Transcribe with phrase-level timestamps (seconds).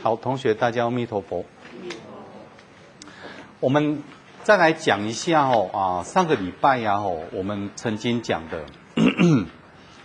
[0.00, 1.44] 好，同学，大家阿弥陀佛。
[3.58, 4.00] 我们
[4.44, 8.64] 再来讲一下哦，啊，上个礼拜呀，哦，我们曾经讲的，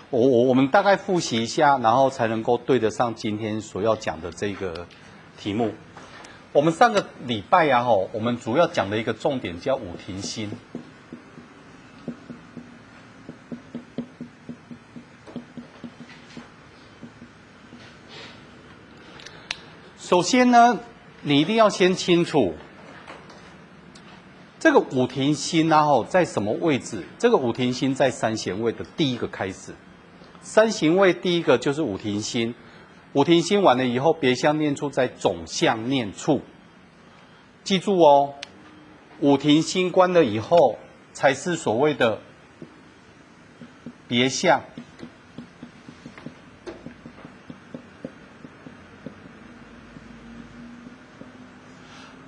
[0.09, 4.87] 我我我们大概复习一下，然后才能够对得上今天所要讲的这个
[5.37, 5.71] 题目。
[6.51, 10.49] 我们上个礼拜呀，哦，我们主要讲的一个重点叫五停心。
[20.13, 20.79] 首先呢，
[21.23, 22.53] 你一定要先清楚
[24.59, 27.03] 这个五停心，然后在什么位置？
[27.17, 29.73] 这个五停心在三弦位的第一个开始。
[30.39, 32.53] 三弦位第一个就是五停心，
[33.13, 36.41] 五停心完了以后，别相念处在总相念处。
[37.63, 38.35] 记住哦，
[39.19, 40.77] 五停心关了以后，
[41.13, 42.19] 才是所谓的
[44.07, 44.61] 别相。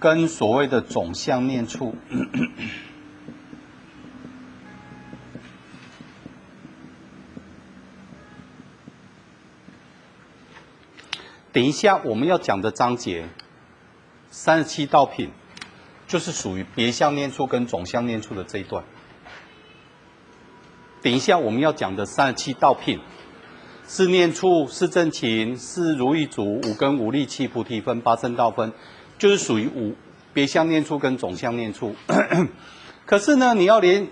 [0.06, 1.96] 跟所谓的总相念处，
[11.52, 13.28] 等一下我们要讲的章节
[14.30, 15.32] 三十七道品，
[16.06, 18.84] 就是属于别相念处跟总相念处的这一段。
[21.02, 23.00] 等一下我们要讲的三十七道品，
[23.88, 28.72] 是念处、是正勤、是如意足、五根、五力、七菩提分、八正道分。
[29.18, 29.96] 就是属于五
[30.34, 31.96] 别相念处跟总相念处，
[33.06, 34.08] 可是呢，你要连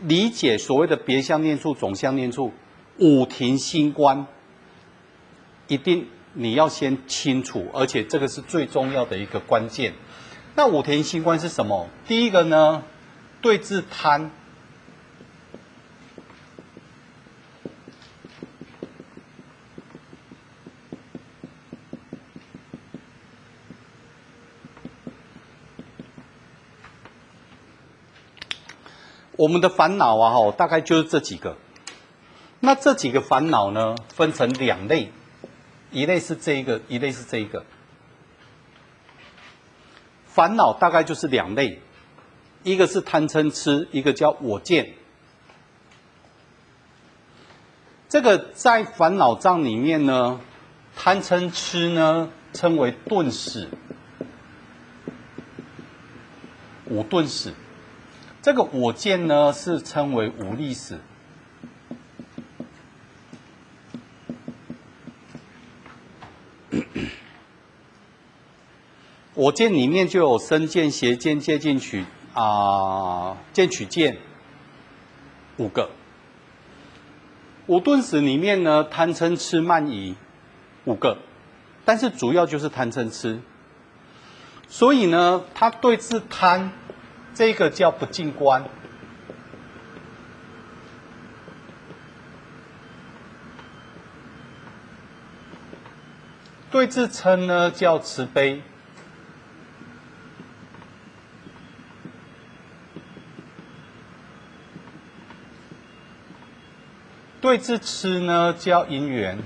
[0.00, 2.52] 理解所谓的别相念处、总相念处、
[2.98, 4.26] 五停心观，
[5.68, 9.94] 一定你要先清楚，而且这个是最重要的一个关键。
[10.54, 11.88] 那五停心观是什么？
[12.06, 12.82] 第一个呢，
[13.40, 14.30] 对治贪。
[29.42, 31.56] 我们的烦恼啊，吼，大概就是这几个。
[32.60, 35.10] 那这几个烦恼呢，分成两类，
[35.90, 37.64] 一类是这一个，一类是这一个。
[40.26, 41.80] 烦恼大概就是两类，
[42.62, 44.94] 一个是贪嗔痴，一个叫我见。
[48.08, 50.40] 这个在烦恼障里面呢，
[50.94, 53.68] 贪嗔痴呢称为钝使，
[56.84, 57.52] 五钝使。
[58.42, 60.98] 这个我见呢，是称为五力史。
[69.34, 72.04] 我见里面就有身见、邪见、戒禁取
[72.34, 74.18] 啊、见取见
[75.56, 75.90] 五个。
[77.68, 80.16] 五钝使里面呢，贪嗔痴慢疑
[80.84, 81.18] 五个，
[81.84, 83.40] 但是主要就是贪嗔痴。
[84.66, 86.72] 所以呢，他对治贪。
[87.34, 88.64] 这个叫不净观，
[96.70, 98.62] 对治嗔呢叫慈悲，
[107.40, 109.38] 对治痴呢叫因缘。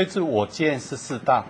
[0.00, 1.44] 对治我见是四大，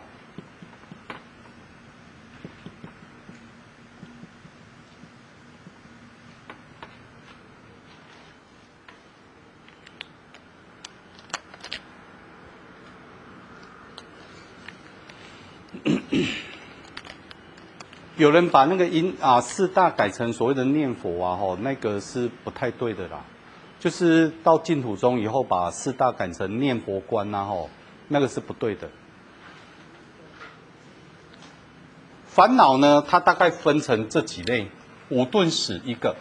[18.16, 23.24] 有人把那个音啊四大改成所谓的念佛啊，吼，那个是不太对的啦。
[23.78, 27.70] 就是到净土宗以后，把四大改成念佛观啊，吼。
[28.12, 28.90] 那个是不对的。
[32.26, 34.68] 烦恼呢，它大概分成这几类：
[35.10, 36.16] 五钝使一个，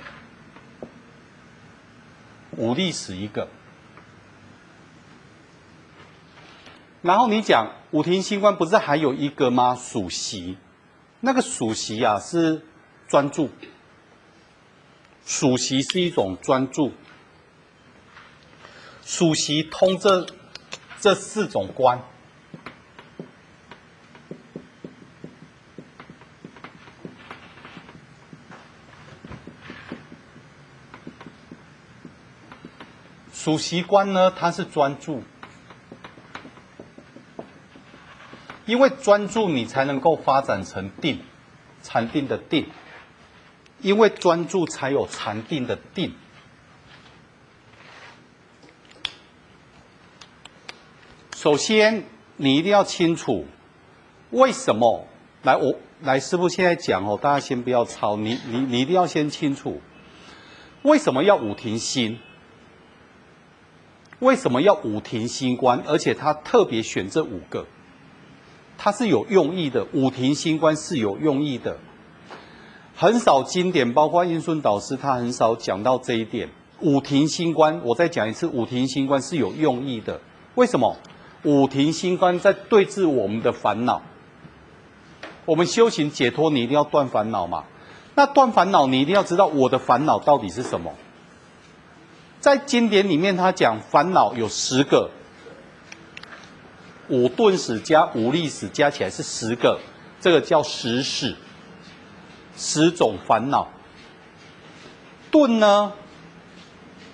[2.51, 3.47] 五力使一个。
[7.01, 9.73] 然后你讲五停心观，不是还有一个吗？
[9.75, 10.57] 属习，
[11.21, 12.61] 那个属习啊是
[13.07, 13.49] 专注，
[15.25, 16.91] 属习是一种专注，
[19.03, 20.27] 属习通这。
[21.01, 22.01] 这四种观，
[33.33, 35.23] 属习观呢，它是专注，
[38.65, 41.21] 因为专注你才能够发展成定，
[41.81, 42.67] 禅定的定。
[43.81, 46.13] 因为专注才有禅定的定。
[51.41, 52.03] 首先，
[52.35, 53.45] 你一定要清楚
[54.31, 55.05] 为什么。
[55.43, 59.79] 来，我来，师傅现在讲哦，大家先不要抄，你你你一定要先清楚，
[60.81, 62.19] 为什么要五停心？
[64.19, 65.81] 为什么要五停心观？
[65.87, 67.65] 而且他特别选这五个，
[68.77, 69.87] 他是有用意的。
[69.93, 71.77] 五停心观是有用意的，
[72.97, 76.49] 很少经典，包括印顺导师，他很少讲到这一点。
[76.81, 80.19] 五停心观，我再讲一次，五停心观是有用意的。
[80.55, 80.97] 为什么？
[81.43, 84.01] 五停心观在对治我们的烦恼。
[85.45, 87.63] 我们修行解脱，你一定要断烦恼嘛？
[88.15, 90.93] 那断烦恼，你一定要知道我的烦恼到底是什么。
[92.39, 95.09] 在经典里面，他讲烦恼有十个，
[97.07, 99.79] 五钝使加五力使加起来是十个，
[100.19, 101.35] 这个叫十使，
[102.55, 103.69] 十种烦恼。
[105.31, 105.93] 钝呢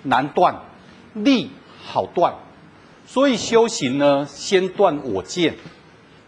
[0.02, 0.62] 难断，
[1.14, 1.50] 力
[1.84, 2.34] 好断。
[3.06, 5.54] 所以修行呢，先断我见，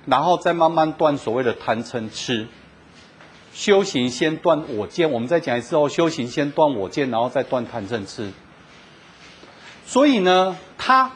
[0.06, 2.46] 然后再慢慢断所谓的贪嗔痴。
[3.52, 8.30] 修行先断我见，我们再讲一次哦，修行先断我见，然后再断贪嗔痴。
[9.84, 11.10] 所以呢，他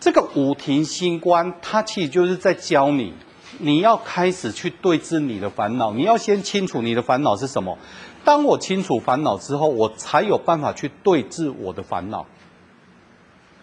[0.00, 3.12] 这个五停心观，他其实就是在教你，
[3.58, 7.76] 你要开始去对治你的烦恼，你要先清楚你的烦恼是什么。
[8.24, 12.26] 当我清楚烦恼之后，我才有办法去对治我的烦恼。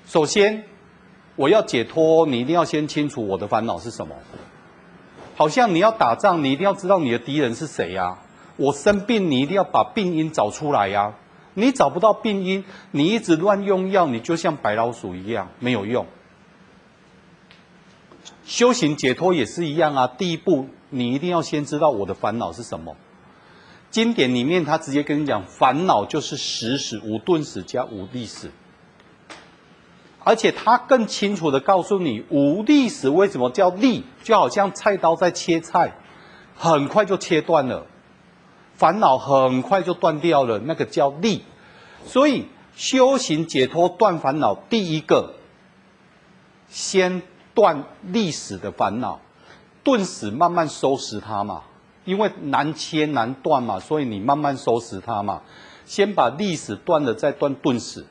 [0.06, 0.69] 首先。
[1.40, 4.14] 我要解脱，你一定要先清楚我的烦恼是什么。
[5.38, 8.18] 好像你要打仗，你一定要知道你的敌人是谁呀？
[8.58, 11.14] 我生病，你一定要把病因找出来呀。
[11.54, 16.06] 你找不到病因，你一直乱用药，你就像白老鼠一样，没有用。
[18.44, 20.08] 修行解脱也是一样啊。
[20.08, 22.98] 第一步，你一定要先知道我的烦恼是什么。
[23.90, 28.52] 经典里面他直接跟你讲，烦恼就是十使，五钝使加五利使。
[30.30, 35.96] 而且他更清楚地告诉你，无历史为什么叫利，就好像菜刀在切菜，
[36.56, 37.88] 很快就切断了，
[38.76, 41.44] 烦恼很快就断掉了，那个叫利。
[42.06, 42.46] 所以
[42.76, 45.34] 修行解脱断烦恼，第一个
[46.68, 47.24] 先
[47.56, 49.22] 断历史的烦恼，
[49.84, 51.64] 顿时慢慢收拾它嘛，
[52.06, 55.42] 因为难切难断嘛，所以你慢慢收拾它嘛，
[55.86, 58.06] 先把历史断了，再断顿时。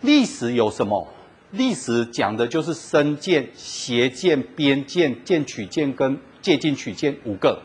[0.00, 1.08] 历史有什么？
[1.52, 7.62] 历史讲的就是身见、邪见、边见、见取见跟戒禁取见五个，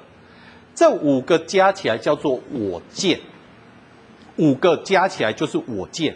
[0.73, 3.19] 这五个加起来叫做我见。
[4.37, 6.15] 五个加起来就是我见。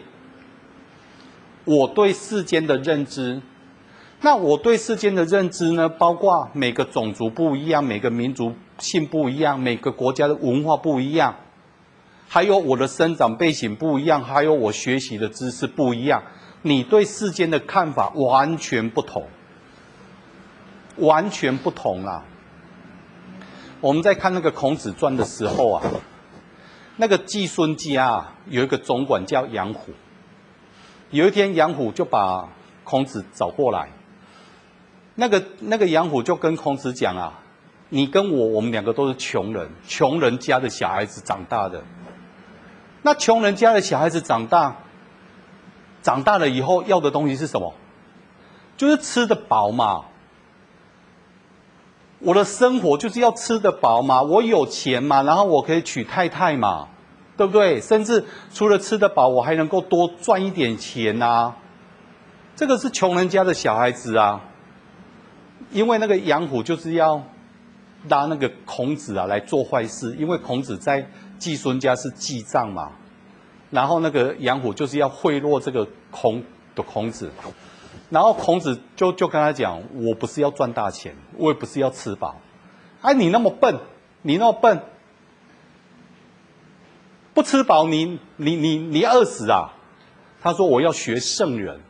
[1.65, 3.41] 我对世间的认知，
[4.21, 5.89] 那我对世间的认知呢？
[5.89, 11.35] 包括每个种族不一样，每个民族性不一样，每个国家的文化不一样。
[12.27, 16.23] 还有我的生长背景不一样，还有我学习的知识不一样，
[16.63, 19.27] 你对世间的看法完全不同，
[20.97, 22.25] 完全不同啊！
[23.79, 25.83] 我们在看那个孔子传的时候啊，
[26.97, 29.93] 那个季孙家啊有一个总管叫杨虎，
[31.11, 32.49] 有一天杨虎就把
[32.83, 33.89] 孔子找过来，
[35.13, 37.39] 那个那个杨虎就跟孔子讲啊，
[37.89, 41.83] 你跟我我们两个都是穷人，穷人家的小孩子长大的。
[43.05, 44.77] 那穷人家的小孩子长大，
[46.01, 47.71] 长大了以后要的东西是什么？
[48.77, 50.05] 就是吃得饱嘛。
[52.17, 56.87] 我的生活就是要吃得饱嘛，我有钱嘛，然后我可以娶太太嘛，
[57.37, 57.79] 对不对？
[57.79, 61.53] 甚至除了吃得饱，我还能够多赚一点钱呐。
[62.55, 64.41] 这个是穷人家的小孩子啊。
[65.69, 67.21] 因为那个杨虎就是要
[68.09, 71.07] 拉那个孔子啊来做坏事，因为孔子在。
[71.37, 72.91] 季孙家是记账嘛，
[73.71, 76.43] 然后那个杨虎就是要贿赂这个孔
[76.75, 77.31] 的孔子，
[78.09, 82.39] 然后孔子就就跟他讲，我不是要赚大钱，我也不是要吃饱，
[83.01, 83.79] 哎，你那么笨，
[84.21, 84.81] 你那么笨，
[87.33, 89.73] 不吃饱你你你你饿死啊？
[90.41, 91.81] 他说我要学圣人，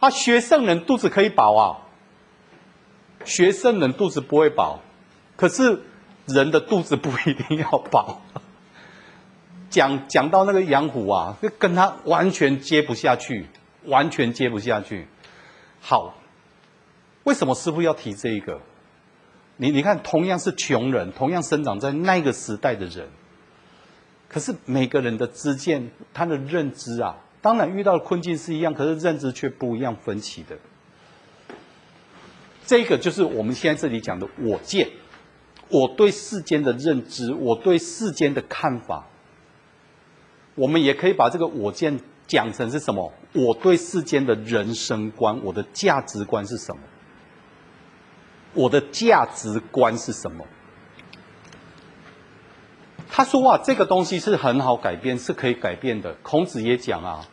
[0.00, 1.78] 啊，学圣人肚子可以饱啊，
[3.24, 4.80] 学圣人肚子不会饱，
[5.36, 5.82] 可是
[6.26, 8.20] 人的肚子不一定要饱。
[9.70, 13.46] 讲讲到那个杨虎啊，就跟他完全接不下去，
[13.84, 15.06] 完全接不下去。
[15.80, 16.14] 好，
[17.24, 18.60] 为什么师傅要提这一个？
[19.56, 23.06] 你你看，同样是穷人，同样生长在那个时代的人，
[24.28, 30.56] 可是每个人的知见，他的认知啊，当然遇到的困境是一样，可是认知却不一样，分歧的。
[32.66, 34.88] 这个就是我们现在这里讲的我见，
[35.68, 39.06] 我对世间的认知，我对世间的看法。
[40.54, 43.12] 我们也可以把这个我见讲成是什么？
[43.32, 46.82] 我对世间的人生观，我的价值观是什么？
[48.54, 50.44] 我的价值观是什么？
[53.08, 56.14] 他说啊，这个东西是很好改变，是可以改变的。
[56.22, 57.26] 孔子也讲啊，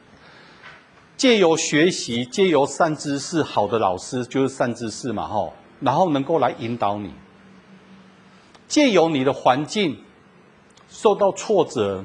[1.15, 7.11] 借由学习，借由善知识，好的老师就是善知识嘛，吼，然后能够来引导你。
[8.67, 10.03] 借由你的环境
[10.89, 12.03] 受到挫折，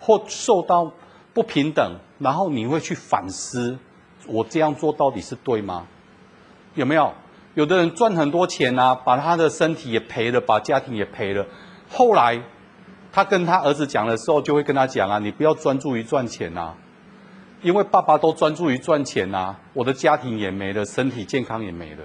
[0.00, 0.92] 或受到
[1.32, 3.78] 不平等，然后你会去反思，
[4.26, 5.86] 我这样做到底是对吗？
[6.74, 7.12] 有没有？
[7.54, 11.44] 有的人赚很多钱啊，把他的身体也赔了，把家庭也赔了。
[11.90, 12.40] 后来，
[13.12, 16.74] 他跟他儿子讲的时候，就会跟他讲啊，你不要专注于赚钱啊，
[17.60, 22.04] 因为爸爸都专注于赚钱啊，我的家庭也没了，身体健康也没了。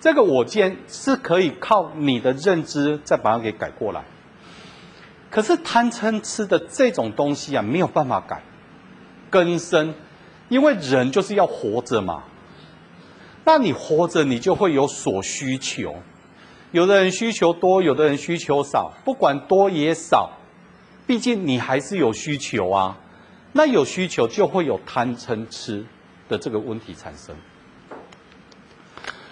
[0.00, 4.04] 这个我见是可以靠你的认知再把它给改过来，
[5.30, 8.42] 可是贪嗔痴的这种东西啊，没有办法改，
[9.30, 9.94] 根深，
[10.48, 12.22] 因为人就是要活着嘛。
[13.44, 15.96] 那你活着，你就会有所需求，
[16.72, 20.30] 有的人需求多，有的人需求少，不管多也少，
[21.06, 22.96] 毕竟你还是有需求啊。
[23.52, 25.84] 那有需求就会有贪嗔痴
[26.28, 27.34] 的这个问题产生。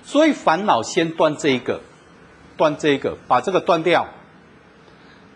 [0.02, 1.80] 所以烦恼先断这一个，
[2.56, 4.08] 断这一个，把这个断掉。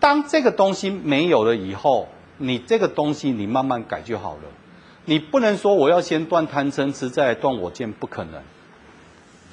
[0.09, 4.45] 当这个东西没有了以后，你这个东西你慢慢改就好了。
[5.05, 8.41] 你不能说我要先断贪嗔痴再来断我见，不可能。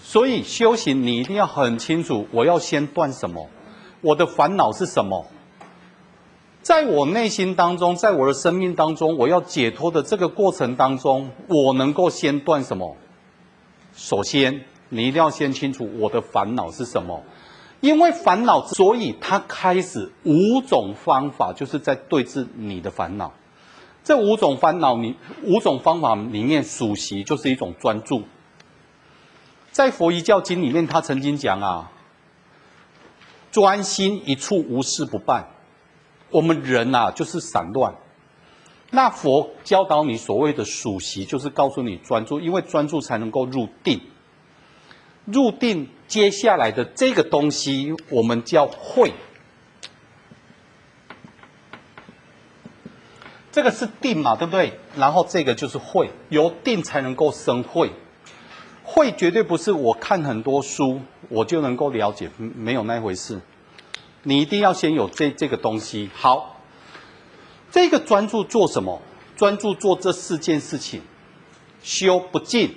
[0.01, 3.49] 所以修行你一定要很清楚，我要先断什么，
[3.99, 5.25] 我的烦恼是什么，
[6.61, 12.95] 在我内心当中，在我的生命当中，我要解脱的这个过程当中，我能够先断什么？
[13.93, 17.23] 首先，你一定要先清楚我的烦恼是什么，
[17.81, 23.31] 因为烦恼，所以他开始五种方法，就是在对治你的烦恼。
[24.03, 28.23] 这五种烦恼，你五种方法里面，数习就是一种专注。
[29.71, 31.91] 在佛一教经里面，他曾经讲啊，
[33.51, 35.47] 专心一处，无事不办。
[36.31, 37.93] 我们人呐、啊，就是散乱。
[38.91, 43.99] 那佛教导你所谓的数习，就是告诉你专注，因为专注才能够入定。
[45.25, 49.13] 入定，接下来的这个东西，我们叫慧。
[53.51, 54.79] 这个是定嘛，对不对？
[54.97, 57.91] 然后这个就是慧，由定才能够生慧。
[58.83, 63.41] 慧绝对不是我看很多书我就能够了解，没有那回事。
[64.23, 66.09] 你一定要先有这这个东西。
[66.13, 66.61] 好，
[67.71, 69.01] 这个专注做什么？
[69.35, 71.01] 专注做这四件事情：
[71.81, 72.75] 修不净、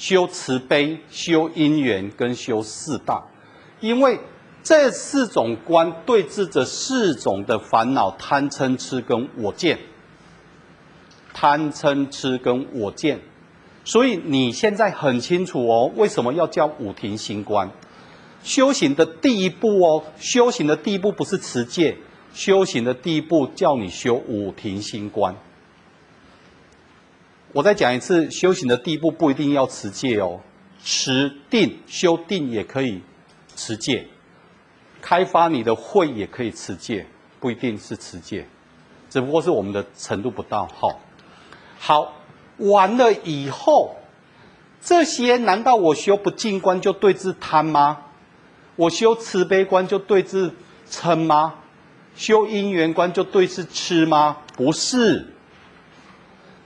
[0.00, 3.22] 修慈悲、修因缘跟修四大。
[3.80, 4.18] 因为
[4.62, 9.78] 这四种观对治着四种的烦恼：贪嗔痴跟我见。
[11.34, 13.20] 贪嗔痴跟我见。
[13.84, 17.70] 所以你现在很清楚哦，为什么要叫五停心观？
[18.42, 21.98] 修行的第一步哦，修行的第一步不是持戒，
[22.32, 25.36] 修行的第一步叫你修五停心观。
[27.52, 30.40] 我再讲一次，修行的第一步不一定要持戒哦，
[30.84, 33.02] 持定修定也可以
[33.56, 34.06] 持戒，
[35.02, 37.06] 开发你的慧也可以持戒，
[37.40, 38.46] 不一定是持戒，
[39.08, 40.66] 只不过是我们的程度不到。
[40.66, 41.00] 好，
[41.78, 42.16] 好。
[42.58, 43.96] 完了以后，
[44.82, 48.02] 这些难道我修不净观就对治贪吗？
[48.76, 50.52] 我修慈悲观就对治
[50.90, 51.54] 嗔吗？
[52.14, 54.36] 修因缘观就对治痴吗？
[54.56, 55.26] 不是，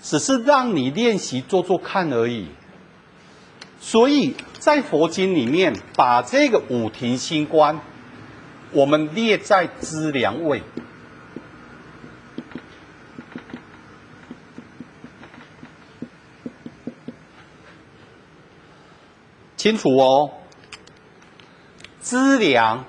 [0.04, 2.48] 只是让你练习做做看而已。
[3.80, 7.80] 所以在佛经里面，把这个五停心观，
[8.70, 10.62] 我们列在资粮位。
[19.56, 20.30] 清楚哦，
[22.00, 22.84] 资粮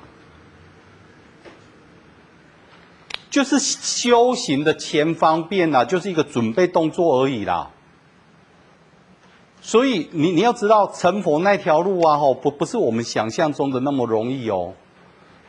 [3.35, 7.69] 就是修行的前方便呐，就是一个准备动作而已啦。
[9.59, 14.73] 所以你你要知道成佛那条路啊，吼不不是我们想象中的那么容易哦。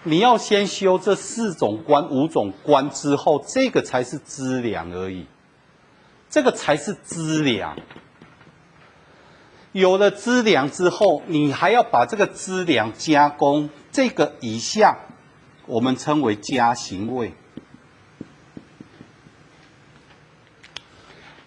[0.02, 5.25] 你要先修这四种观、五种观之后，这个才是资粮而已，
[6.28, 7.78] 这个才是资粮。
[9.71, 14.99] 有了资粮之后，你还要把这个资粮加工，这个以下
[15.66, 17.33] 我们称为加行位。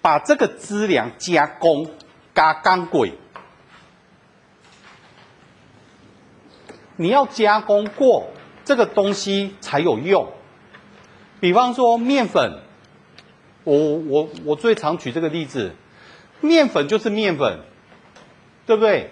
[0.02, 1.92] 把这个资粮加工，
[2.34, 3.14] 加钢轨，
[6.96, 8.30] 你要加工过
[8.64, 10.32] 这个东西才有用。
[11.40, 12.60] 比方说面粉，
[13.64, 15.74] 我我我最常举这个例子，
[16.42, 17.60] 面粉就是面粉，
[18.66, 19.10] 对不对？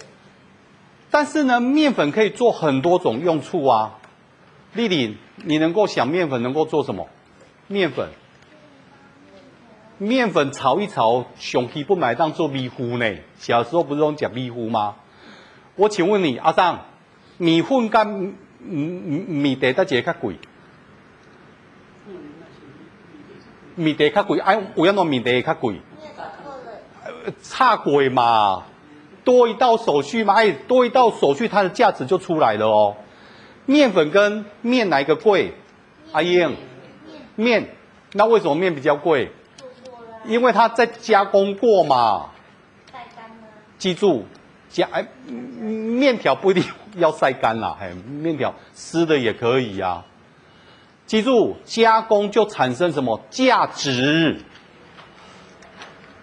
[1.10, 4.00] 但是呢，面粉可以做很多种用处啊。
[4.74, 7.08] 丽丽，你能够想面粉能够做什么？
[7.68, 8.10] 面粉，
[10.00, 13.16] 面粉炒一炒，熊皮不买当做米糊呢？
[13.40, 14.96] 小时候不是用讲米糊吗？
[15.76, 16.86] 我请问你，阿桑，
[17.38, 20.36] 米粉干米米米得大几较贵？
[23.76, 25.82] 米得较贵，哎，为什么米得较贵？
[27.42, 28.64] 差贵嘛，
[29.24, 32.96] 多一道手续嘛，哎，多一道手续，它的价值就出来了哦。
[33.66, 35.54] 面粉跟面哪一个贵？
[36.12, 36.56] 阿英，
[37.36, 37.68] 面，
[38.14, 39.32] 那为什么面比较贵？
[40.28, 42.30] 因为它在加工过嘛。
[42.92, 43.48] 晒干了。
[43.80, 44.26] 记住，
[44.70, 46.64] 加哎，面条不一定
[46.98, 50.06] 要晒干啦，哎，面条湿的也可以呀、啊。
[51.06, 54.42] 记住，加工就产生什么价值？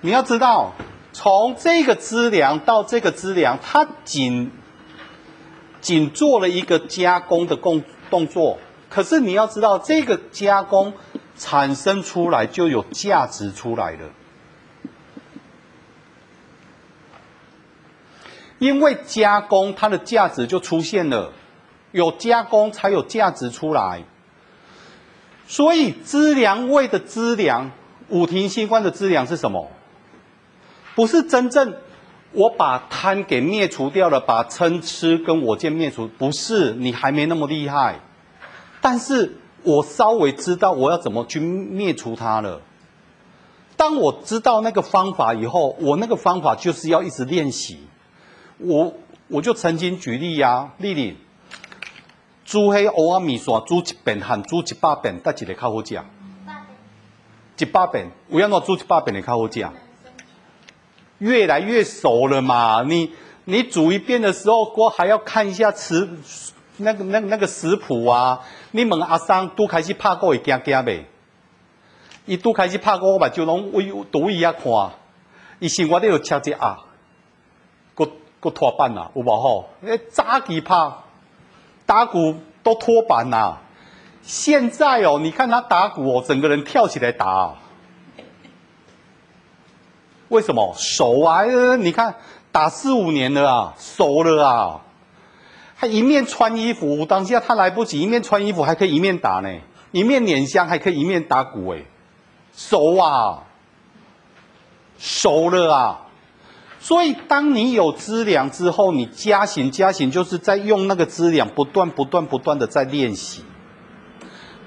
[0.01, 0.73] 你要知道，
[1.13, 4.53] 从这个资粮到这个资粮，它仅。
[5.81, 8.59] 仅做了一个加工的工动作，
[8.89, 10.95] 可是你要知道，这个加工
[11.37, 14.11] 产生出来就有价值出来了，
[18.59, 21.33] 因为加工它的价值就出现了，
[21.93, 24.03] 有加工才有价值出来，
[25.47, 27.71] 所以资粮味的资粮，
[28.09, 29.71] 五停心官的资粮是什么？
[30.95, 31.75] 不是真正。
[32.37, 38.01] 我把贪给灭除掉了，把嗔痴跟我见灭除，不是你还没那么厉害，
[38.81, 42.61] 但是我稍微知道我要怎么去灭除它了。
[43.77, 47.81] 当我知道那个方法以后，我那个方法就是要一直练习。
[48.59, 48.95] 我
[49.27, 51.17] 我就曾经举例呀、啊，丽丽，
[52.45, 56.01] 煮黑欧阿米线煮一遍和煮一百遍，哪一个较好吃？
[57.59, 59.67] 一百遍，为什么煮一百遍的较好吃？
[61.19, 63.13] 越来越熟了嘛，你
[63.45, 66.09] 你煮一遍的时候，锅还要看一下瓷
[66.77, 68.41] 那个那个那个食谱啊。
[68.73, 71.07] 你问阿桑都开始拍过会惊惊呗？
[72.27, 74.93] 伊都开始拍过，我把就拢为读伊遐看。
[75.59, 76.79] 伊生活都有吃只啊，
[77.95, 78.11] 个
[78.41, 79.69] 个拖板啊，有无好？
[79.83, 80.93] 诶，早期拍
[81.85, 83.59] 打鼓都拖板呐，
[84.23, 87.55] 现在哦，你看他打鼓哦，整个人跳起来打。
[90.29, 91.45] 为什么熟啊？
[91.77, 92.17] 你看
[92.51, 94.81] 打四五年了啊，熟了啊。
[95.75, 99.49] 还一面穿衣服，当下他来不及一面穿衣服，还可以一面打呢。
[99.93, 101.85] 一面捻香，还可以一面打鼓哎，
[102.57, 103.45] 熟啊，
[104.99, 106.01] 熟了啊。
[106.81, 113.45] 所以当你有资粮之后，你加行加行，就是在用那个资粮，不断不断不断的在练习。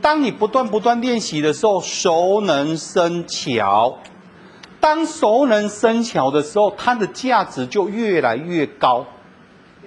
[0.02, 3.98] 当你不断不断练习的时候，熟能生巧。
[4.80, 9.06] 当熟能生巧的时候，它的价值就越来越高，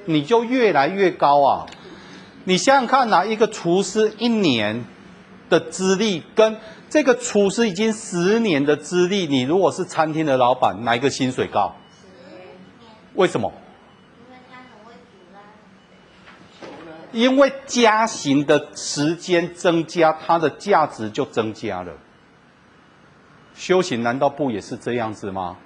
[0.07, 1.67] 你就越来越高啊！
[2.45, 4.85] 你想想看哪一个厨师一年
[5.49, 6.57] 的资历，跟
[6.89, 11.77] 这个厨师已经十年的资历，你如果是餐厅的老板，哪一个薪水高？
[13.15, 13.53] 为什么？
[17.13, 21.93] 因为加行的时间增加，它的价值就增加了。
[23.57, 25.57] 修行难道不也是这样子吗？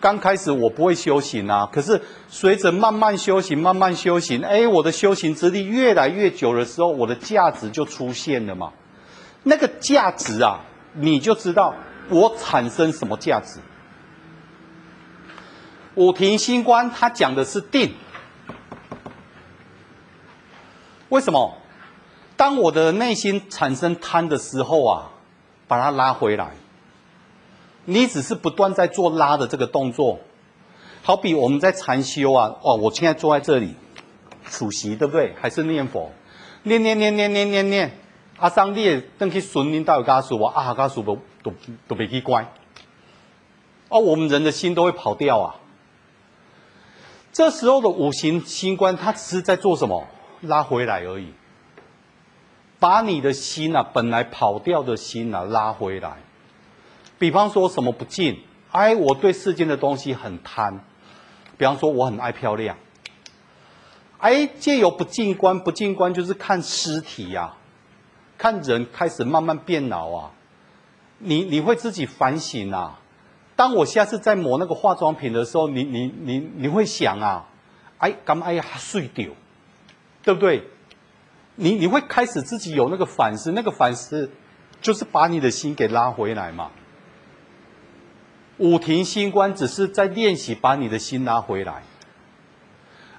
[0.00, 8.72] 刚开始我不会修行啊，可是随着慢慢修行，慢慢修行，哎，我的修行之力越来越久的时候，我的价值就出现了嘛。
[9.42, 10.60] 那个价值啊，
[10.92, 11.74] 你就知道
[12.08, 13.58] 我产生什么价值。
[15.94, 17.94] 五停心观它讲的是定，
[21.08, 21.56] 为什么？
[22.36, 25.10] 当我的内心产生贪的时候啊，
[25.66, 26.50] 把它拉回来。
[27.86, 30.18] 你只是不断在做拉的这个动作，
[31.02, 33.74] 好比我们在禅修啊，哦，我现在坐在这里，
[34.44, 35.34] 数息对不对？
[35.40, 36.10] 还是念佛，
[36.64, 37.98] 念念念念念念念，
[38.38, 41.52] 阿桑列登去顺应到有家属，我啊家属都都
[41.88, 42.52] 都别去乖，
[43.88, 45.54] 哦，我们人的心都会跑掉啊。
[47.32, 50.06] 这时候的五行心观，它只是在做什么？
[50.40, 51.32] 拉回来而已，
[52.78, 56.16] 把你的心啊，本来跑掉的心啊，拉回来。
[57.18, 60.84] 比方说什么不净，哎，我对世间的东西很贪。
[61.58, 62.76] 比方说我很爱漂亮，
[64.18, 67.54] 哎，借由不净观，不净观就是看尸体呀、
[68.36, 70.30] 看人开始慢慢变老啊。
[71.18, 73.00] 你你会自己反省啊。
[73.56, 77.48] 当我下次在抹那个化妆品的时候，你你你你会想啊，
[77.96, 79.30] 哎，干嘛哎呀碎掉，
[80.22, 80.62] 对不对？
[81.54, 84.30] 你你会开始自己有那个反思，那个反思
[84.82, 86.70] 就是把你的心给拉回来嘛。
[88.58, 91.82] 五停心观只是在练习把你的心拉回来，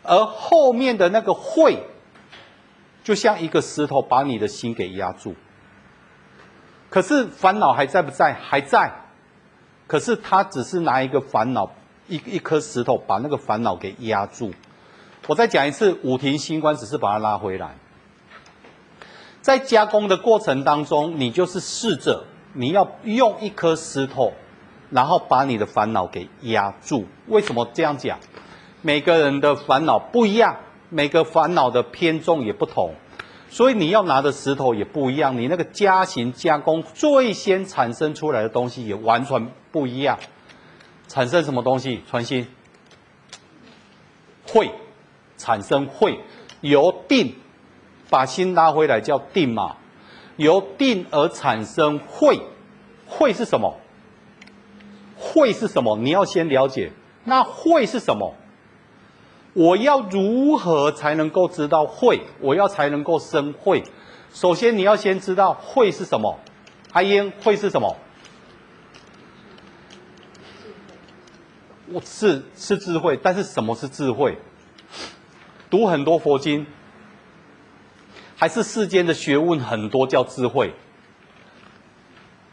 [0.04, 1.84] 而后面的那个会，
[3.04, 5.36] 就像一个石头把你的心给压住。
[6.90, 8.34] 可是烦恼还在不在？
[8.34, 8.92] 还在。
[9.86, 11.72] 可是他只是拿一个烦恼，
[12.08, 14.52] 一一颗石头把那个烦恼给压住。
[15.28, 17.76] 我再讲一次，五停心观只是把它拉回来。
[19.42, 24.34] 在加工的过程当中，你就是试着你要用一颗石头。
[24.90, 27.06] 然后把你的烦恼给压住。
[27.28, 28.20] 为什么这样讲？
[28.82, 30.58] 每个人的烦恼不一样，
[30.90, 32.94] 每个烦恼的偏重也不同，
[33.50, 35.38] 所以你要拿的石头也不一样。
[35.38, 40.20] 你那个加行加工最先产生出来的东西也完全不一样。
[41.08, 42.04] 产生什么东西？
[42.08, 42.48] 传心
[44.48, 44.72] 会
[45.38, 46.20] 产生会
[46.62, 47.36] 由定
[48.10, 49.76] 把心拉回来叫定嘛？
[50.36, 52.40] 由定而产生会，
[53.08, 53.76] 会是什么？
[55.38, 55.96] 会是什么？
[55.98, 56.92] 你要先了解。
[57.24, 58.34] 那会是什么？
[59.54, 62.22] 我要如何才能够知道会？
[62.40, 63.84] 我要才能够生会。
[64.34, 66.40] 首先你要先知道会是什么。
[66.94, 67.96] 阿英，会是什么？
[71.90, 74.40] 我是是智慧，但是什么是智慧？
[75.70, 76.66] 读很多佛经，
[78.36, 80.74] 还是世间的学问很多叫智慧？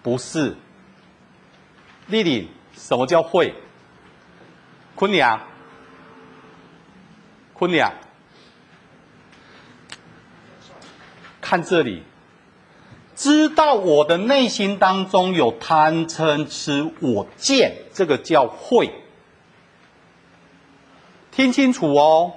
[0.02, 0.56] 不是。
[2.06, 2.50] 丽丽，
[2.86, 3.54] 什么叫会？
[4.94, 5.40] 坤娘，
[7.54, 7.90] 坤娘，
[11.40, 12.02] 看这里，
[13.16, 18.92] 知道我的内心当中有贪嗔痴我见，这个叫会。
[21.32, 22.34] 听清楚哦，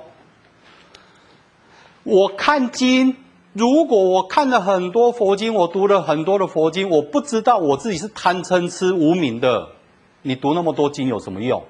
[2.03, 3.17] 我看经。
[3.51, 9.71] 如果我看了很多佛经，我读了很多的佛经，我不知道我自己是贪嗔痴无明的，
[10.27, 11.63] 你读那么多经有什么用？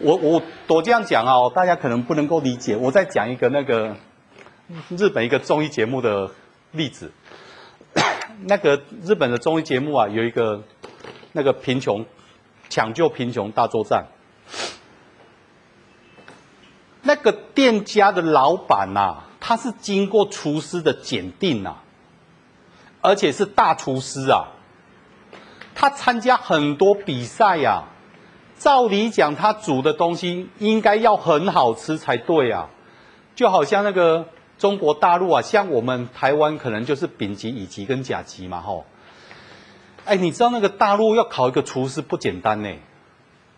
[0.00, 2.76] 我我我这样讲啊，大家可能不能够理解。
[2.76, 3.94] 我再讲一个那个
[4.88, 6.28] 日本一个综艺节目的
[6.72, 7.12] 例子，
[8.48, 10.64] 那个日本的综艺节目啊，有一个
[11.30, 12.04] 那个贫穷
[12.68, 14.06] 抢救贫穷大作战。
[17.02, 21.76] 那个店家的老板呐、啊，他是经过厨师的检定呐，
[23.02, 24.48] 而且是大厨师啊。
[25.74, 27.88] 他参加很多比赛呀、啊，
[28.58, 32.70] 照理讲，他煮的东西应该要很好吃才对啊。
[33.34, 38.84] 就好像那个中国大陆啊，像我们台湾可能就是丙级、乙级跟甲级嘛，吼。
[40.04, 42.70] 哎，你知道那个大陆要考一个厨师不简单呢。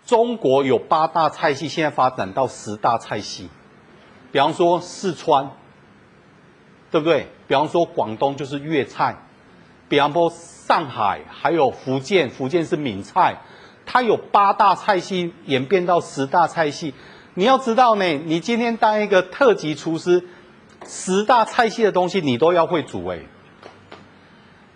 [0.06, 3.48] 中国有八大菜系，现在发展到十大菜系。
[4.30, 5.50] 比方说四川，
[6.90, 7.28] 对不对？
[7.48, 9.16] 比方说广东就是粤菜，
[9.88, 13.36] 比方说上海，还有福建，福建是闽菜。
[13.86, 16.94] 它有八大菜系演变到十大菜系。
[17.34, 20.24] 你要知道呢，你今天当一个特级厨师，
[20.86, 23.18] 十大菜系的东西你都要会煮哎。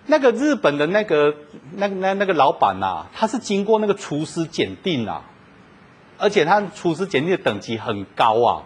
[0.06, 1.34] 那个日本的那个
[1.74, 5.22] 那那那个老板呐、啊，他是经过那个厨师检定啊，
[6.18, 8.62] 而且他厨师检定的等级很高啊。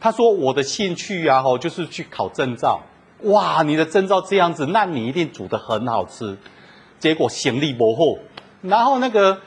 [0.00, 2.82] 他说我的兴趣啊，吼，就是去考证照。
[3.22, 6.38] 哇，你的征兆这样子，那你一定煮得很好吃。
[6.98, 8.18] 结果行李不厚，
[8.62, 9.40] 然后那个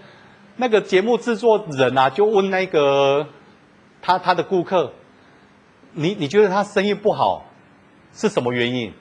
[0.56, 3.28] 那个节目制作人啊，就问那个
[4.02, 4.94] 他他的顾客，
[5.94, 7.46] 你你觉得他生意不好
[8.14, 8.94] 是什么原因？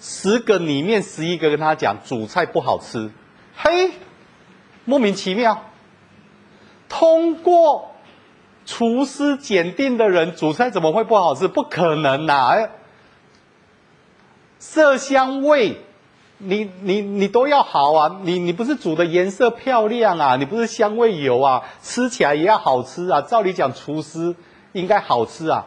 [0.00, 3.10] 十个里面十一个跟他讲煮菜不好吃，
[3.56, 3.92] 嘿，
[4.84, 5.62] 莫名其妙。
[6.88, 7.92] 通过
[8.66, 11.48] 厨师检定的人煮菜怎么会不好吃？
[11.48, 12.68] 不可能呐、啊！
[14.66, 15.76] 色香味，
[16.38, 18.20] 你你你都要好啊！
[18.24, 20.36] 你你不是煮的颜色漂亮啊？
[20.36, 21.62] 你不是香味有啊？
[21.82, 23.20] 吃起来也要好吃啊！
[23.20, 24.34] 照理讲，厨师
[24.72, 25.66] 应该好吃啊。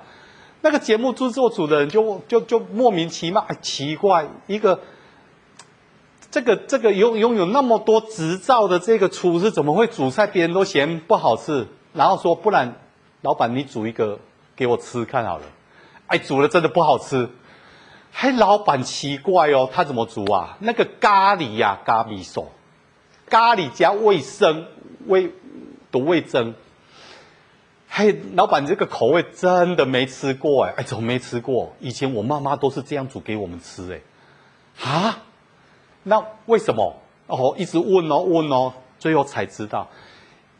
[0.61, 4.79] 那个节目制作组的人就就就莫名其妙，哎，奇怪，一个
[6.31, 10.25] 这个这个拥拥有那么多执照的这个厨师怎么会煮菜？
[10.25, 12.73] 别人都嫌不好吃，然后说不然，
[13.21, 14.19] 老板你煮一个
[14.55, 15.43] 给我吃看好了。
[16.07, 17.29] 哎，煮了真的不好吃，
[18.19, 20.57] 还老板奇怪哦，他怎么煮啊？
[20.59, 22.45] 那个咖喱呀、啊，咖喱嗦，
[23.29, 24.65] 咖喱加味生
[25.05, 25.31] 味
[25.91, 26.55] 的味噌。
[27.87, 30.73] 嘿，老板，这个口味真的没吃过哎！
[30.77, 31.75] 哎，怎么没吃过？
[31.79, 34.89] 以前我妈妈都是这样煮给我们吃哎。
[34.89, 35.19] 啊？
[36.01, 36.95] 那为什么？
[37.27, 39.89] 哦，一直问哦问哦，最后才知道，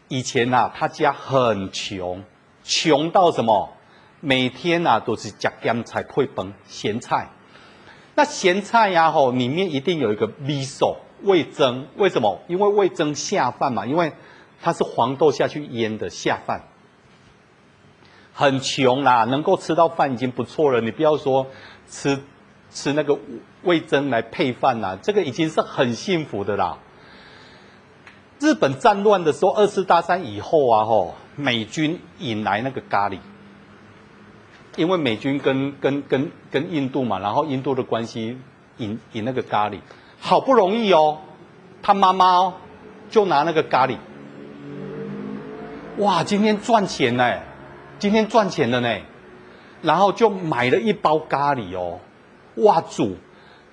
[0.10, 2.24] 以前呐、啊，他家很穷，
[2.64, 3.74] 穷到什么？
[4.20, 7.30] 每天呐、啊、都是吃咸菜配饭，咸菜。
[8.18, 12.40] 那咸菜呀、啊、吼，里面一定有一个味噌味噌，为什么？
[12.48, 14.12] 因为味噌下饭嘛，因为
[14.60, 16.64] 它是黄豆下去腌的下饭。
[18.34, 20.82] 很穷啦，能够吃到饭已经不错了。
[20.82, 21.46] 你不要说
[21.88, 22.20] 吃
[22.72, 23.20] 吃那个
[23.62, 26.80] 味噌来配饭啦，这个已经是很幸福的啦。
[28.40, 33.20] 日本战乱的时候，二次大战以后啊，吼，美军引来那个咖喱。
[34.78, 38.38] 因为美军跟跟跟跟印度嘛，然后印度的关系
[38.78, 39.80] 引引那个咖喱，
[40.20, 41.18] 好不容易哦，
[41.82, 42.54] 他妈妈哦
[43.10, 43.98] 就拿那个咖喱，
[45.98, 47.40] 哇，今天赚钱呢，
[47.98, 49.00] 今天赚钱了呢，
[49.82, 52.00] 然后就买了一包咖喱哦，
[52.58, 53.18] 哇煮，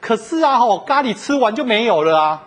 [0.00, 2.42] 可是啊吼，咖喱吃完就没有了啊，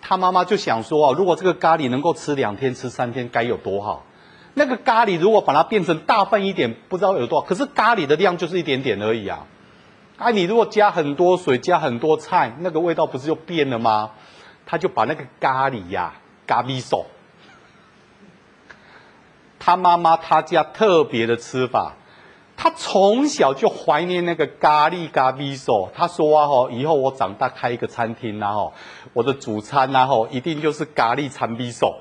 [0.00, 4.02] 他妈妈就想说啊，如果这个咖喱能够吃两天吃三天该有多好。
[4.54, 7.46] 那个咖喱如果把它变成大份一点，不知道有多少。
[7.46, 9.46] 可是咖喱的量就是一点点而已啊！
[10.18, 14.10] 啊，你如果加很多水，加很多菜，那个味道不是就变了吗？
[14.66, 17.06] 他就把那个咖喱呀、啊，咖喱手。
[19.58, 21.94] 他妈妈他家特别的吃法，
[22.56, 25.90] 他从小就怀念那个咖喱咖喱手。
[25.94, 28.74] 他说啊，吼，以后我长大开一个餐厅然后
[29.14, 31.96] 我的主餐然后一定就是咖喱餐比手。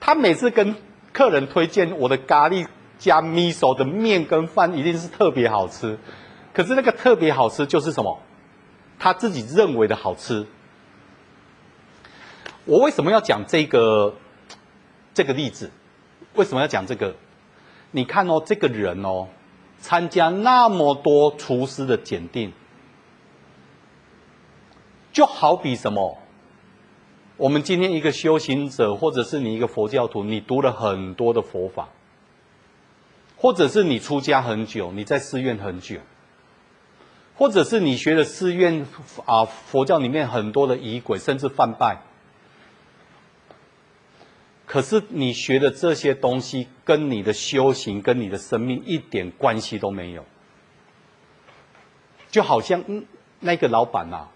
[0.00, 0.76] 他每次跟
[1.12, 2.66] 客人推荐我的咖喱
[2.98, 5.98] 加米手的面跟饭一定是特别好吃，
[6.54, 8.18] 可是那个特别好吃就是什么？
[8.98, 10.46] 他自己认为的好吃。
[12.64, 14.14] 我为什么要讲这个
[15.12, 15.70] 这个例子？
[16.34, 17.16] 为什么要讲这个？
[17.90, 19.26] 你看哦，这个人哦，
[19.80, 22.52] 参加那么多厨师的检定，
[25.12, 26.21] 就好比什么？
[27.42, 31.88] 我们今天一个修行者，或者是你一个佛教徒，你读了很多的佛法，
[33.36, 35.96] 或者是你出家很久，你在寺院很久，
[37.34, 38.86] 或者是你学了寺院
[39.24, 42.02] 啊佛教里面很多的仪轨，甚至梵拜，
[44.64, 50.24] 可是你学的这些东西跟你的修行、跟你的生命一点关系都没有，
[52.30, 52.84] 就好像
[53.40, 54.28] 那个老板呐，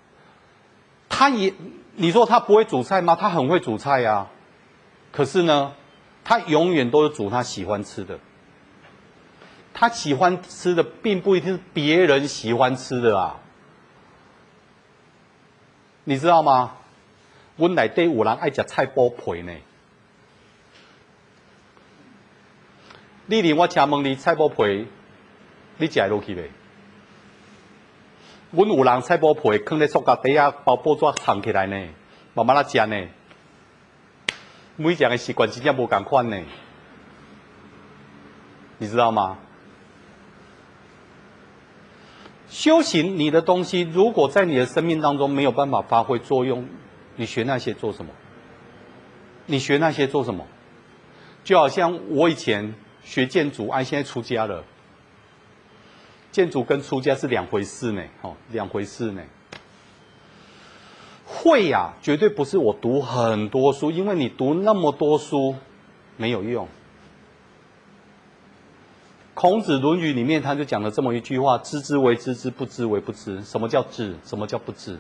[1.09, 1.55] 他也。
[1.97, 3.17] 你说他不会煮菜吗？
[3.17, 4.31] 他很会煮菜呀、啊，
[5.13, 5.73] 可是呢，
[6.25, 8.19] 他永远都是煮他喜欢吃的。
[9.73, 13.41] 他喜欢吃的并不一定是别人喜欢吃的啊，
[16.05, 16.77] 你知道吗？
[17.57, 19.53] 我内底有人爱吃菜包皮呢。
[23.25, 24.87] 你连我请问你菜包皮，
[25.79, 26.51] 你吃落去未？
[28.53, 31.89] 阮有人菜脯皮放在塑胶袋啊，包报纸藏起来呢，
[32.35, 33.09] 慢慢来吃呢。
[34.77, 36.41] 每一个人的习惯真正无共款呢，
[38.79, 39.39] 你知道吗？
[42.49, 46.69] 修行你的东西，如果在你的生命当中没有办法发挥作用，
[47.17, 48.13] 你学那些做什么？
[49.47, 50.47] 你学那些做什么？
[51.43, 54.65] 就好像我以前学建筑，哎，现在出家了。
[56.37, 59.23] 建筑跟出家是两回事呢，哦，两回事呢。
[61.25, 65.55] 会呀，绝对不是我读很多书，因为你读那么多书
[66.19, 66.69] 没有用。
[69.33, 74.15] 孔子《论语》里面他就讲了这么一句话：“知之为知之，不知为不知。”什么叫知？
[74.23, 74.99] 什么叫不知？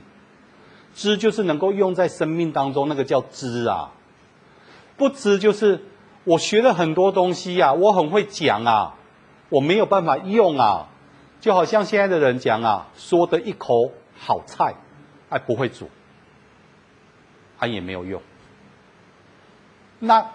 [0.94, 3.92] 知就是能够用在生命当中，那个叫知啊。
[4.96, 5.84] 不知就是
[6.24, 8.94] 我学了很多东西呀，我很会讲啊，
[9.50, 10.88] 我没有办法用啊。
[11.46, 14.74] 就好像现在的人讲啊，说的一口好菜，
[15.30, 15.88] 还不会煮，
[17.56, 18.20] 他也没有用。
[20.00, 20.32] 那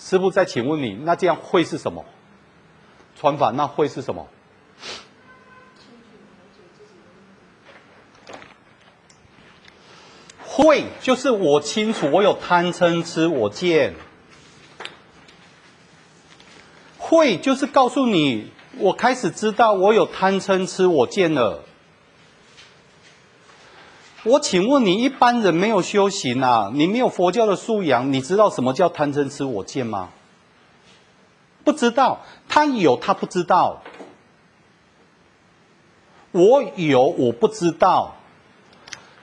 [0.00, 2.04] 师傅再请问你，那这样会是什么？
[3.14, 4.26] 传法那会是什么？
[10.44, 13.94] 会就是我清楚，我有贪嗔痴我见。
[16.98, 18.50] 会就是告诉你。
[18.80, 21.64] 我开始知道我有贪嗔痴我见了。
[24.24, 30.10] 我请问你，一般人没有修行啊，你没有佛教的素养，你知道什么叫贪嗔痴我见吗？
[31.64, 33.82] 不知道，他有他不知道，
[36.32, 38.16] 我有我不知道。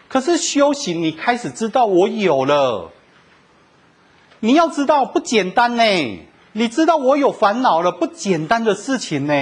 [0.08, 2.92] 可是修行，你开始知道我有了。
[4.40, 5.84] 你要知道不简单呢。
[6.58, 9.34] 你知道我有烦恼了，不简单的事情呢。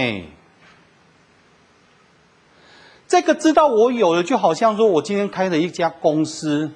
[3.07, 6.71] 这个知道我有了，就好像说我今天开了一家公司，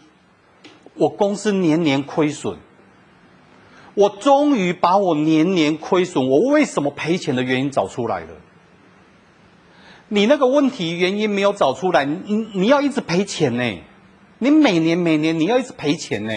[0.94, 2.56] 我公司年年亏损，
[3.96, 8.28] 我终于把我年年亏损，我为什么赔钱的原因找出来了。
[10.10, 13.84] 你那个问题原因没有找出来，你你要一直赔钱呢？
[14.38, 16.32] 你每年每年你要一直赔钱呢？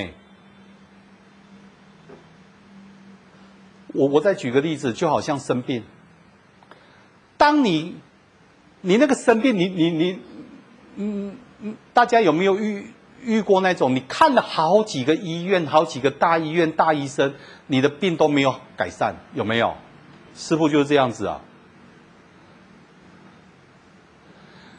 [3.92, 5.83] 我我再举个例子，就好像生病，
[7.37, 7.96] 当你
[8.81, 10.18] 你那个生病，你你你，
[10.96, 12.87] 嗯嗯，大家有没有遇
[13.22, 13.94] 遇过那种？
[13.94, 17.35] 你看了好几个医院，好几个大医院大医生，
[17.66, 19.74] 你的病都没有改善，有没有？
[20.35, 21.40] 师父就是这样子啊。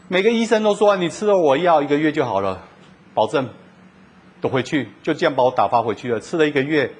[0.08, 2.64] 每个医生都说，你吃了我药一个月就好了，
[3.14, 3.50] 保证
[4.40, 6.20] 都回去，就这样把我打发回去了。
[6.20, 6.94] 吃了一个月，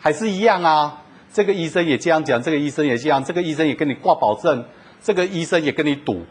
[0.00, 1.00] 还是一样啊。
[1.34, 4.64] 这个医生也这样讲，这个医生也这样，这个医生也跟你挂保证，
[5.02, 6.24] 这个医生也跟你赌。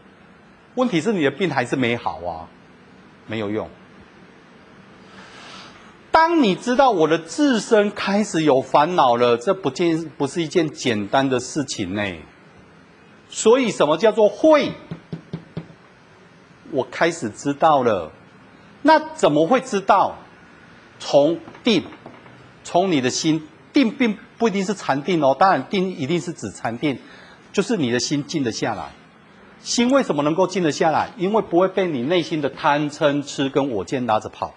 [0.76, 2.48] 问题是你的病还是没好啊，
[3.26, 3.68] 没有用。
[6.10, 12.02] 当你知道我的自身开始有烦恼了，这不见不是一件简单的事情呢。
[13.28, 14.72] 所以什么叫做会？
[16.70, 18.10] 我开始知道了，
[18.80, 20.16] 那怎么会知道？
[20.98, 21.84] 从定，
[22.62, 25.36] 从你的心定，并不一定是禅定哦。
[25.38, 26.98] 当然，定一定是指禅定，
[27.52, 28.90] 就是你的心静得下来。
[29.62, 31.10] 心为什么能够静得下来？
[31.16, 34.54] 因为不会被你内心的贪嗔痴跟我见拉着跑。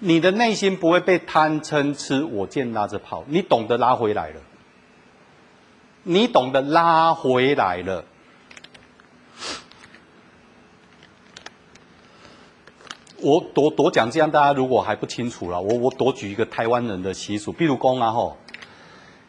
[0.00, 4.40] 你的内心不会被贪嗔痴我见拉着跑，你懂得拉回来了。
[6.02, 8.04] 你懂得拉回来了。
[13.22, 18.36] 我多多讲，这样大家如果还不清楚了，我我多举一个台湾人的习俗，比如讲啊吼，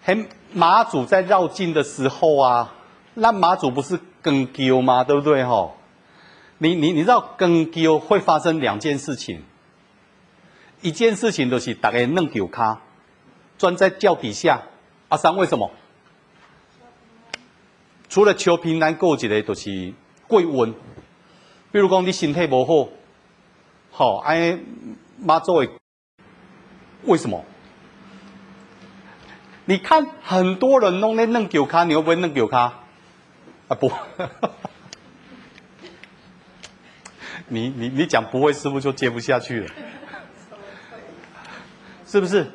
[0.01, 2.73] 很，妈祖在绕境的时候啊，
[3.13, 5.03] 那妈祖不是更丢吗？
[5.03, 5.75] 对不对吼？
[6.57, 9.43] 你你你知道更丢会发生两件事情，
[10.81, 12.81] 一件事情就是大家弄丢卡，
[13.57, 14.63] 钻在脚底下，
[15.09, 15.69] 阿三为什么？
[18.09, 19.93] 除了求平安，过一个就是
[20.27, 20.73] 过运，
[21.71, 22.89] 比如讲你身体不好。
[23.95, 24.57] 好，哎，
[25.19, 25.69] 妈作为
[27.03, 27.45] 为什么？
[29.65, 32.73] 你看很多人弄那弄九卡，你会不会弄九卡？
[33.67, 33.91] 啊不，
[37.47, 39.69] 你你你讲不会，师傅就接不下去了，
[42.07, 42.47] 是不是？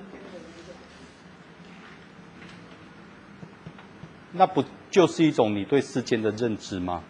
[4.33, 7.05] 那不就是一种你对世间的认知吗？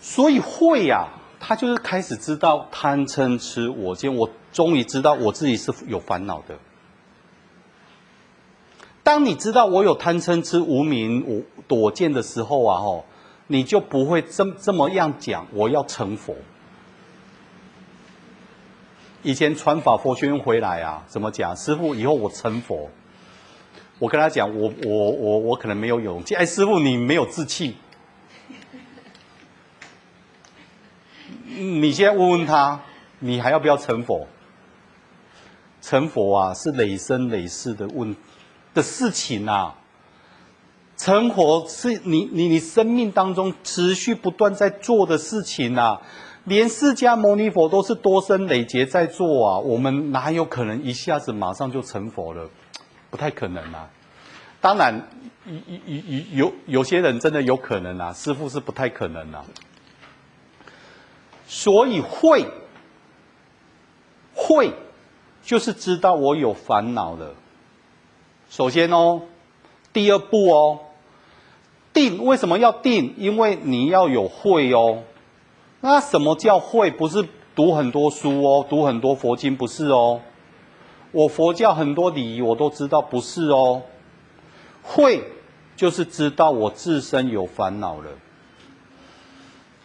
[0.00, 6.56] 所以会呀、他就是开始知道贪嗔痴我见，我终于知道我自己是有烦恼的。
[9.02, 13.04] 当你知道我有贪嗔痴无明我躲见的时候啊，吼，
[13.46, 16.34] 你就不会这这么样讲，我要成佛。
[19.22, 21.56] 以前传法佛学回来啊，怎么讲？
[21.56, 22.90] 师傅，以后我成佛。
[23.98, 26.34] 我跟他讲，我我我我可能没有勇气。
[26.34, 27.76] 哎，师傅，你没有志气。
[31.56, 32.80] 你先问问他，
[33.18, 34.26] 你还要不要成佛？
[35.80, 38.14] 成佛啊，是累生累世的问
[38.74, 39.76] 的事情啊。
[40.96, 46.00] 成佛是你你你生命当中持续不断在做的事情啊。
[46.44, 49.58] 连释迦牟尼佛都是多生累劫在做啊。
[49.58, 52.48] 我们哪有可能一下子马上就成佛了？
[53.10, 53.90] 不太可能啊。
[54.60, 55.08] 当然，
[55.44, 55.54] 有
[55.86, 58.12] 有有有些人真的有可能啊。
[58.12, 59.44] 师父是不太可能啊。
[61.46, 62.46] 所以会，
[64.34, 64.72] 会，
[65.42, 67.34] 就是知道我有烦恼了。
[68.48, 69.22] 首先哦，
[69.92, 70.80] 第二步哦，
[71.92, 73.14] 定为什么要定？
[73.16, 75.04] 因为你要有会哦。
[75.80, 76.90] 那什么叫会？
[76.90, 80.20] 不是读很多书哦，读很多佛经不是哦。
[81.12, 83.82] 我佛教很多礼仪我都知道不是哦。
[84.82, 85.22] 会
[85.76, 88.10] 就是知道我自身有烦恼了。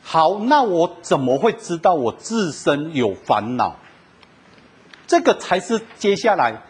[0.03, 3.75] 好，那我怎么会知道我自身有烦恼？
[5.07, 6.61] 这个才是接下来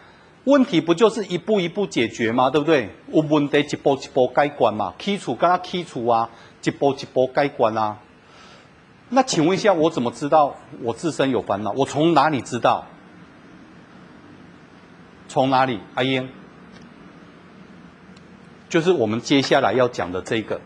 [0.44, 2.50] 问题，不就是一步一步解决吗？
[2.50, 2.90] 对不对？
[3.12, 6.28] 有问题一步一步解决嘛，剔除跟他剔除啊，
[6.62, 7.98] 一步一步解决啊。
[9.08, 11.72] 那请问一下，我怎么知道我自身有烦恼？
[11.72, 12.86] 我从哪里知道？
[15.28, 15.80] 从哪里？
[15.94, 16.28] 阿英，
[18.68, 20.60] 就是我们接下来要讲的这个。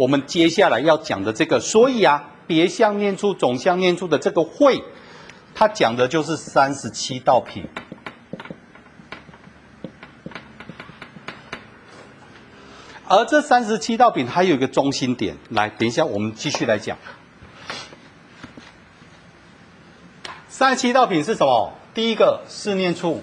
[0.00, 4.82] 我们接下来要讲的这个，所以啊，别相念处、总相念处的这个会，
[5.54, 7.68] 它讲的就是三十七道品。
[13.06, 16.96] 而这三十七道品还有一个中心点，来，等一下我们继续来讲。
[20.48, 21.74] 三十七道品是什么？
[21.92, 23.22] 第一个是念处。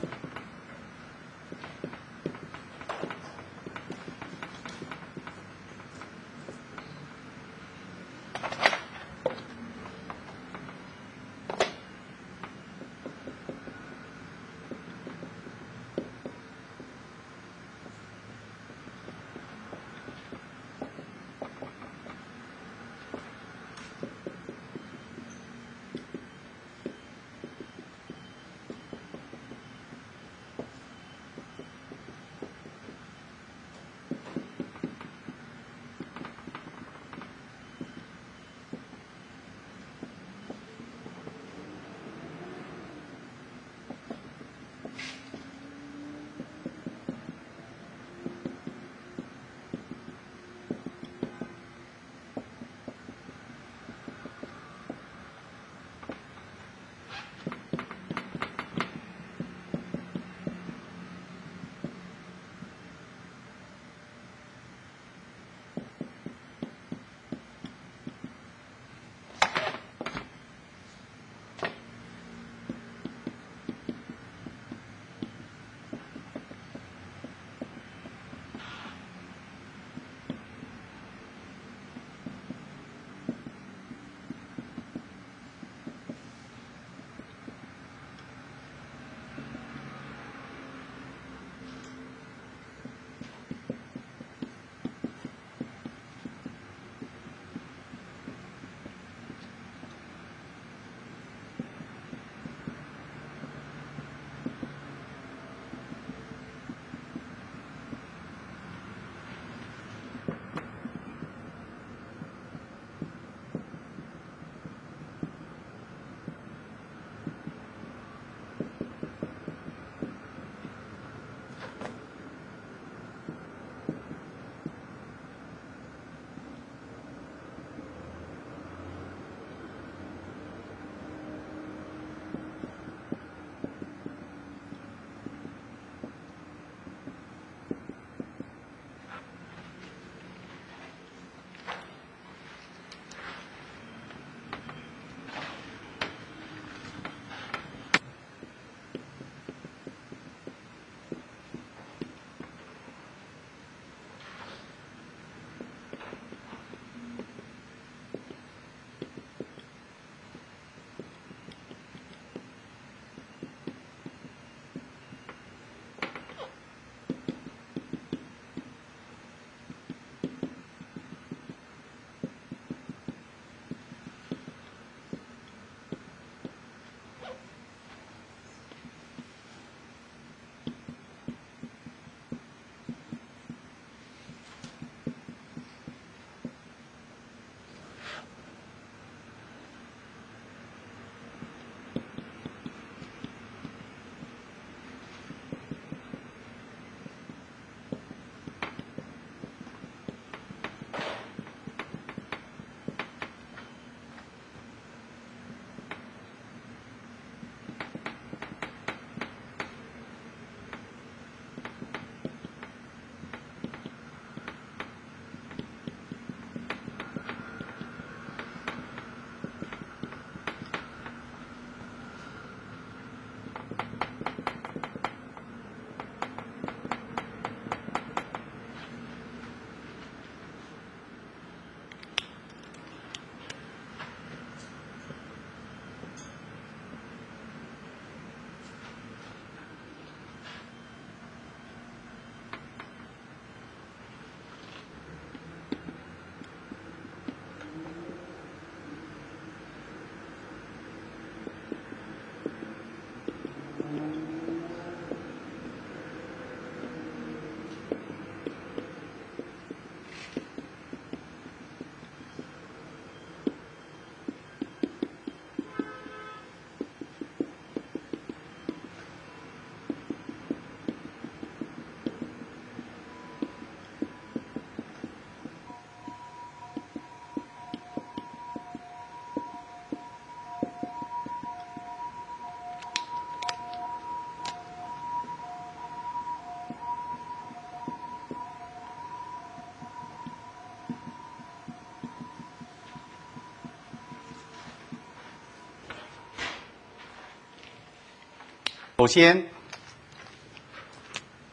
[299.00, 299.45] 首先，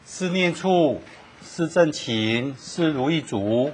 [0.03, 0.99] 四念处、
[1.43, 3.71] 四正勤、四如意足、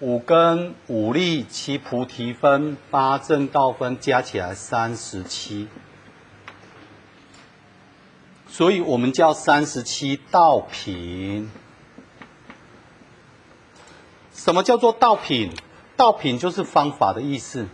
[0.00, 5.66] 五根、五力、七菩提分、八正道分，加起来三十七。
[8.48, 11.50] 所以我们叫三十七道品。
[14.34, 15.50] 什么叫做道品？
[15.96, 17.66] 道品就是方法的意思。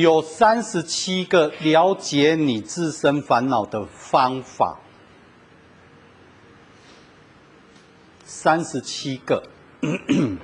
[0.00, 4.78] 有三十七个了解你自身烦恼的方法，
[8.24, 9.42] 三十七个。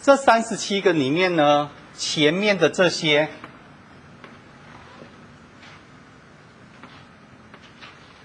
[0.00, 3.28] 这三十七个里面呢，前面的这些，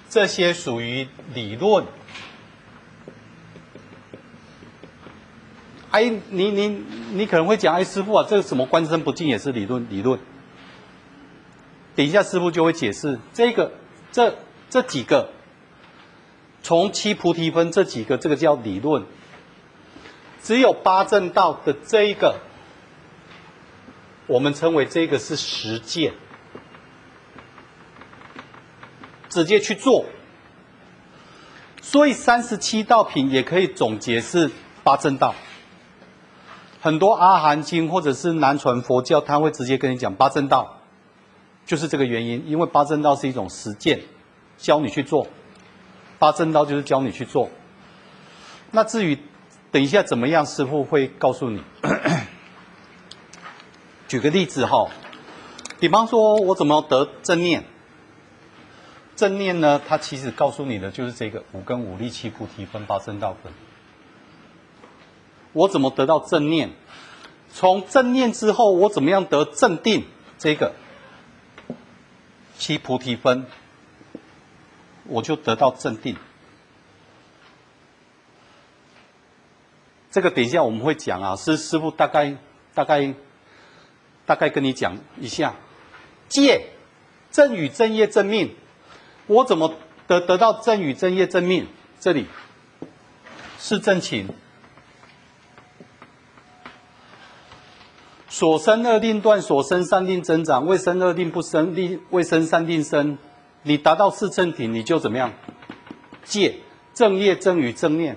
[0.09, 1.85] 这些属于理论。
[5.97, 6.67] 哎，你你
[7.13, 10.19] 你可能会讲，哎，师傅啊，这个什么观身不净也是理论理论。
[11.95, 13.71] 等一下师傅就会解释这个
[14.11, 14.35] 这
[14.69, 15.31] 这几个，
[16.61, 19.03] 从七菩提分这几个，这个叫理论。
[20.43, 22.35] 只有八正道的这一个。
[24.27, 26.13] 我们称为这个是实践，
[29.29, 30.05] 直接去做。
[31.81, 34.51] 所以三十七道品也可以总结是
[34.83, 35.33] 八正道。
[36.79, 40.77] 很多阿含经或者是南传佛教，他会直接跟你讲八正道，
[41.65, 42.43] 就是这个原因。
[42.47, 44.01] 因为八正道是一种实践，
[44.57, 45.27] 教你去做。
[46.19, 47.49] 八正道就是教你去做。
[48.71, 49.17] 那至于
[49.71, 51.61] 等一下怎么样，师父会告诉你。
[54.07, 54.87] 举个例子哈，
[55.79, 57.63] 比方说我怎么得正念？
[59.15, 63.51] 正念呢，它其实告诉你的就是这个五根五力七菩提分八正道分。
[65.57, 66.69] 我怎么得到正念？
[67.51, 70.05] 从正念之后，我怎么样得正定？
[70.37, 70.73] 这个
[72.57, 73.45] 七菩提分，
[75.05, 76.15] 我就得到正定。
[80.11, 82.37] 这个等一下我们会讲啊，师师父大概
[82.73, 83.13] 大概。
[84.27, 85.55] 大概跟你讲一下，
[86.27, 86.65] 戒
[87.31, 88.53] 正语正业正命，
[89.25, 89.73] 我怎么
[90.05, 91.65] 得得到正语正业正命？
[91.97, 92.25] 这里
[93.57, 94.27] 是正勤，
[98.37, 103.17] 所生二定断，所生三定增长，未生二定不生，力未生三定生。
[103.63, 105.33] 你达到四正体，你就怎么样？
[106.23, 106.59] 戒
[106.93, 108.15] 正业正语正念，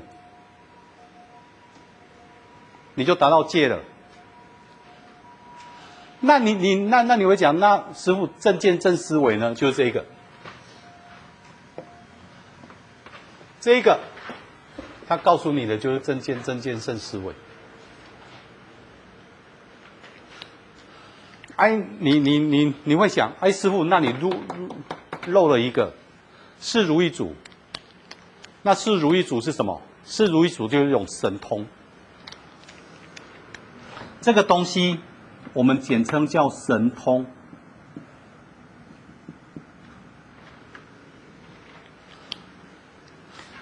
[2.95, 3.79] 你就达到戒了。
[6.21, 9.55] 那你你那那你会讲，那师傅正见正思维呢？
[9.55, 10.05] 就是这个，
[13.59, 13.99] 这个，
[15.09, 17.33] 他告诉你的就是正见正见正思维。
[21.61, 24.33] 哎，你你你你会想，哎，师傅，那你漏
[25.27, 25.93] 漏了一个，
[26.59, 27.35] 是如意足。
[28.63, 29.83] 那是如意足是什么？
[30.03, 31.67] 是如意足就是一种神通，
[34.23, 35.01] 这个东西。
[35.53, 37.27] 我们简称叫神通。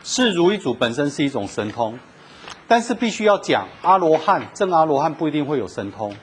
[0.04, 1.98] 是如意足本身是一种神通，
[2.68, 6.14] 但是必须要讲阿罗汉，正阿罗汉不一定会有神通，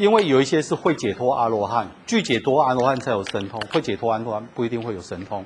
[0.00, 5.44] 因为有一些是会解脱阿罗汉，具解脱阿罗汉才有神通，会解脱阿罗汉不一定会有神通。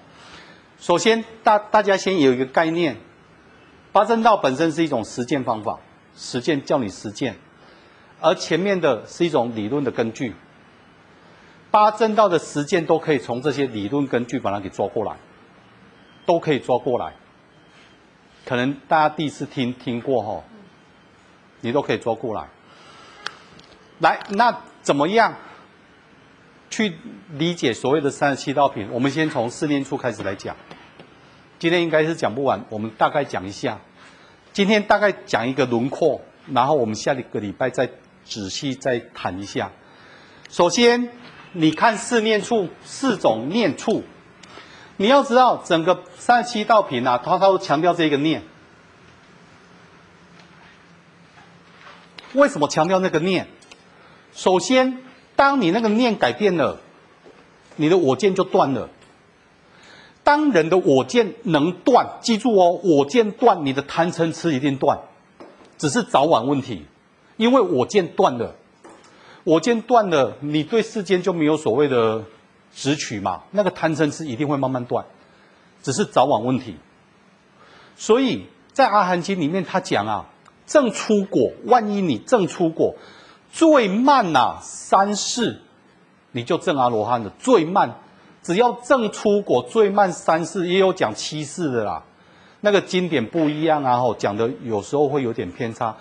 [0.78, 2.96] 首先，大大家先有一个概念，
[3.90, 5.80] 八正道本身是一种实践方法，
[6.14, 7.34] 实践叫你实践。
[8.20, 10.32] 而前面的是一种理论的根据，
[11.72, 15.16] 八正道的实践都可以从这些理论根据把它给抓过来，
[16.24, 17.12] 都可以抓过来。
[18.44, 20.44] 可能大家第一次听听过哈，
[21.60, 22.46] 你都可以抓过来。
[23.98, 25.34] 来，那怎么样
[26.70, 26.96] 去
[27.32, 28.88] 理解所谓的三十七道品？
[28.90, 30.56] 我们先从四念处开始来讲。
[31.58, 33.80] 今天应该是讲不完，我们大概讲一下。
[34.52, 36.20] 今天大概讲一个轮廓，
[36.52, 37.90] 然后我们下一个礼拜再。
[38.26, 39.70] 仔细再谈一下。
[40.48, 41.10] 首先，
[41.52, 44.02] 你看四念处，四种念处，
[44.96, 48.42] 你要知道整个三十七道品啊，它都强调这个念。
[52.32, 53.46] 为什么强调那个念？
[54.34, 54.98] 首先，
[55.36, 56.80] 当你那个念改变了，
[57.76, 58.88] 你的我见就断了。
[60.24, 64.98] 当人的我见能断，记住哦，我见断，你的贪嗔痴一定断，
[65.78, 66.84] 只是早晚问题。
[67.36, 68.54] 因为我见断了，
[69.44, 72.24] 我见断了，你对世间就没有所谓的
[72.74, 73.42] 执取嘛？
[73.50, 75.04] 那个贪嗔痴一定会慢慢断，
[75.82, 76.76] 只是早晚问题。
[77.96, 80.26] 所以在阿含经里面，他讲啊，
[80.66, 82.94] 正出果，万一你正出果，
[83.54, 85.60] 最慢呐、三世
[86.32, 87.94] 你就证阿罗汉的最慢，
[88.42, 92.02] 只要证出果最慢三世，也有讲七世的啦。
[92.62, 95.94] 那个经典不一样啊，吼，讲的有时候会有点偏差。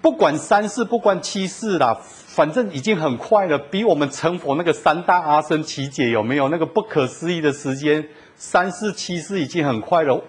[0.00, 8.08] 不管三世，不管七世啦，反正已经很快了，比我们成佛那个三大阿僧只劫有没有那个不可思议的时间？
[8.34, 10.20] 三世七世已经很快了，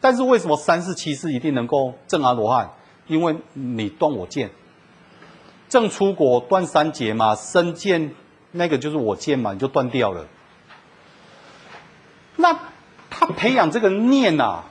[0.00, 2.70] 但是为什么三世七世一定能够证阿罗汉？
[3.08, 4.50] 因为你断我见。
[5.70, 8.14] 正出果断三劫嘛，身见
[8.50, 10.26] 那个就是我见嘛，你就断掉了。
[12.36, 12.58] 那
[13.08, 14.64] 他培养这个念呐、啊，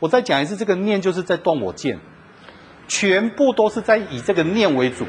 [0.00, 2.00] 我再讲一次，这个念就是在断我见，
[2.88, 5.06] 全部都是在以这个念为主。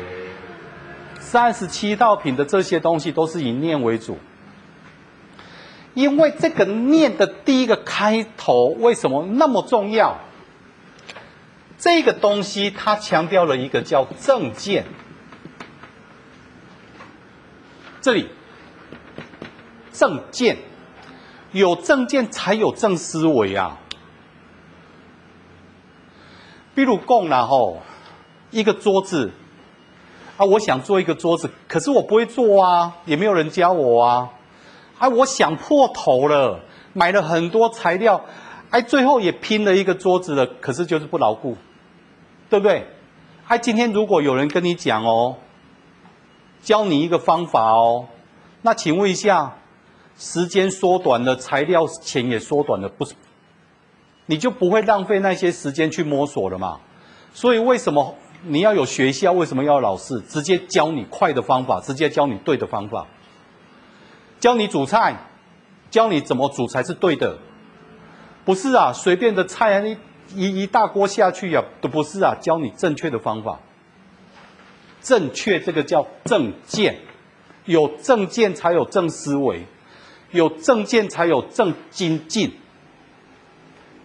[1.19, 4.17] 三十七道品的这些东西都是以念为主，
[5.93, 10.19] 因为这个念的第一个开头为什么那么重要？
[11.77, 14.85] 这个东西它强调了一个叫正见。
[18.01, 18.27] 这里
[19.93, 20.57] 正见，
[21.51, 23.77] 有正见才有正思维啊。
[26.73, 27.79] 比如讲然后
[28.49, 29.31] 一个桌子
[30.37, 34.29] 啊，我想做一个桌子，可是我不会做啊，也没有人教我啊。
[34.97, 36.59] 哎，我想破头了，
[36.93, 38.25] 买了很多材料，
[38.71, 41.55] 哎，最后也拼了一个桌子了，可是就是不牢固，
[42.49, 42.87] 对不对？
[43.47, 45.37] 哎，今天如果有人跟你讲哦。
[46.61, 48.07] 教你一个方法哦，
[48.61, 49.57] 那请问一下，
[50.17, 53.13] 时间缩短了，材料钱也缩短了，不是？
[54.27, 56.79] 你就不会浪费那些时间去摸索了嘛？
[57.33, 59.31] 所以为什么你要有学校？
[59.31, 60.19] 为什么要有老师？
[60.21, 63.07] 直接教你快的方法，直接教你对的方法，
[64.39, 65.17] 教你煮菜，
[65.89, 67.37] 教你怎么煮才是对的，
[68.45, 68.93] 不是啊？
[68.93, 69.97] 随便的菜啊，一
[70.35, 72.35] 一一大锅下去呀，都不是啊？
[72.39, 73.59] 教你正确的方法。
[75.01, 76.97] 正确，这个叫正见，
[77.65, 79.65] 有正见才有正思维，
[80.31, 82.51] 有正见才有正精进，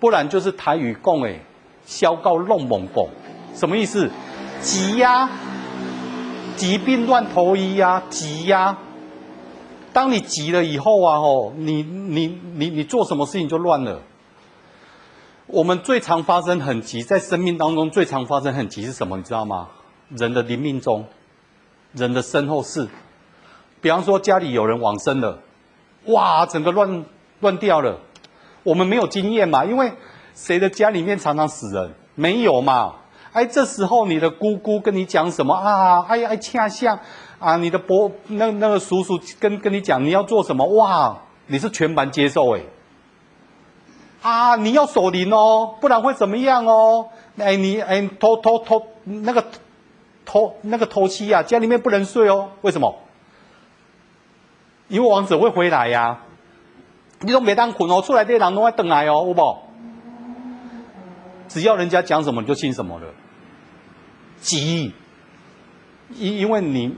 [0.00, 1.40] 不然就是台语讲诶，
[1.84, 3.06] 消告弄猛讲，
[3.54, 4.10] 什么意思？
[4.60, 5.28] 急呀，
[6.56, 8.78] 急病乱投医呀，急呀。
[9.92, 14.02] 当你急了以后啊，吼，你你你你做什么事情就乱了。
[15.46, 19.16] 我们最常发生很急，在生命当中最常发生很急是什么？
[19.16, 19.68] 你知道吗？
[20.08, 21.04] 人的临命中，
[21.92, 22.88] 人的身后事，
[23.80, 25.40] 比方说家里有人往生了，
[26.06, 27.04] 哇，整个乱
[27.40, 27.98] 乱掉了。
[28.62, 29.92] 我们没有经验嘛，因为
[30.34, 31.92] 谁的家里面常常死人？
[32.14, 32.94] 没有嘛。
[33.32, 36.06] 哎，这时候你的姑姑跟你讲什么啊？
[36.08, 37.00] 哎哎，恰恰
[37.38, 40.64] 啊，你的伯那那个叔叔跟跟你讲你要做什么？
[40.68, 42.62] 哇，你是全盘接受哎。
[44.22, 47.08] 啊，你要守灵哦，不然会怎么样哦？
[47.38, 49.44] 哎，你哎，偷偷偷那个。
[50.26, 52.50] 偷那个头七呀，家里面不能睡哦。
[52.60, 52.94] 为什么？
[54.88, 56.22] 因为亡者会回来呀、啊。
[57.20, 59.58] 你说每当困哦，出来的人都会等来哦，有无？
[61.48, 63.06] 只要人家讲什么，你就信什么了。
[64.38, 64.92] 急，
[66.14, 66.94] 因因为你，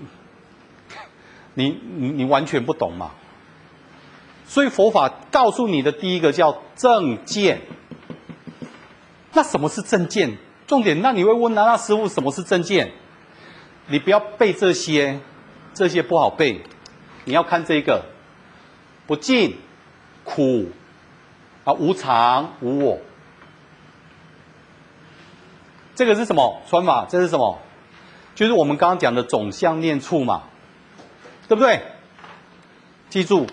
[1.54, 3.12] 你你你完全不懂嘛。
[4.46, 7.60] 所以佛法告诉你的第一个叫正见。
[9.34, 10.38] 那什么是正见？
[10.66, 12.90] 重点，那你会问啊，那师傅什么是正见？
[13.88, 15.18] 你不要背这些，
[15.74, 16.62] 这些不好背。
[17.24, 18.04] 你要看这个，
[19.06, 19.56] 不净、
[20.24, 20.70] 苦
[21.64, 22.98] 啊，无常、无我。
[25.94, 27.06] 这个是什么传法？
[27.08, 27.58] 这是什么？
[28.34, 30.44] 就是我们刚刚讲的总相念处嘛，
[31.48, 31.82] 对不对？
[33.10, 33.46] 记住，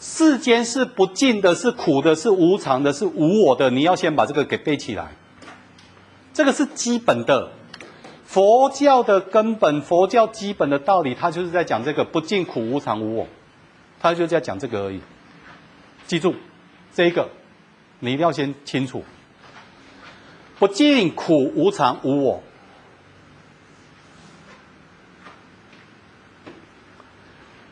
[0.00, 3.70] 世间是不净的，是苦的，是无常的，是无我的。
[3.70, 5.12] 你要先把这个给背起来，
[6.34, 7.52] 这个是基本的。
[8.30, 13.26] 佛教的根本，佛教基本的道理，他就是在讲这个不净苦无常无我，
[13.98, 15.00] 他就在讲这个而已。
[16.06, 16.36] 记住，
[16.94, 17.28] 这一个
[17.98, 19.02] 你一定要先清楚。
[20.60, 22.40] 不净苦无常无我，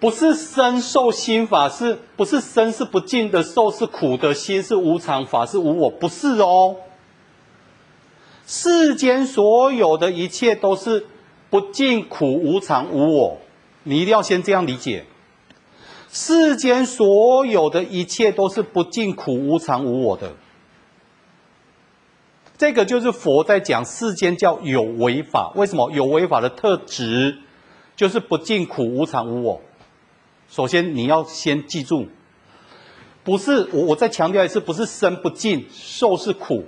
[0.01, 6.75] 不是身受心法，是不是身是不净的，受是苦的，心是无常，法是无我，不是哦。
[8.49, 11.07] 世间所有的一切都是
[11.51, 13.39] 不尽苦无常无我，
[13.83, 15.05] 你一定要先这样理解。
[16.11, 20.33] 世间所有的一切都是不尽苦无常无我的，
[22.57, 25.53] 这个就是佛在讲世间叫有为法。
[25.55, 27.37] 为什么有为法的特质
[27.97, 29.61] 就是不尽苦无常无我？
[30.49, 32.09] 首先你要先记住，
[33.23, 36.65] 不是我我再强调一次，不是生不尽，受是苦。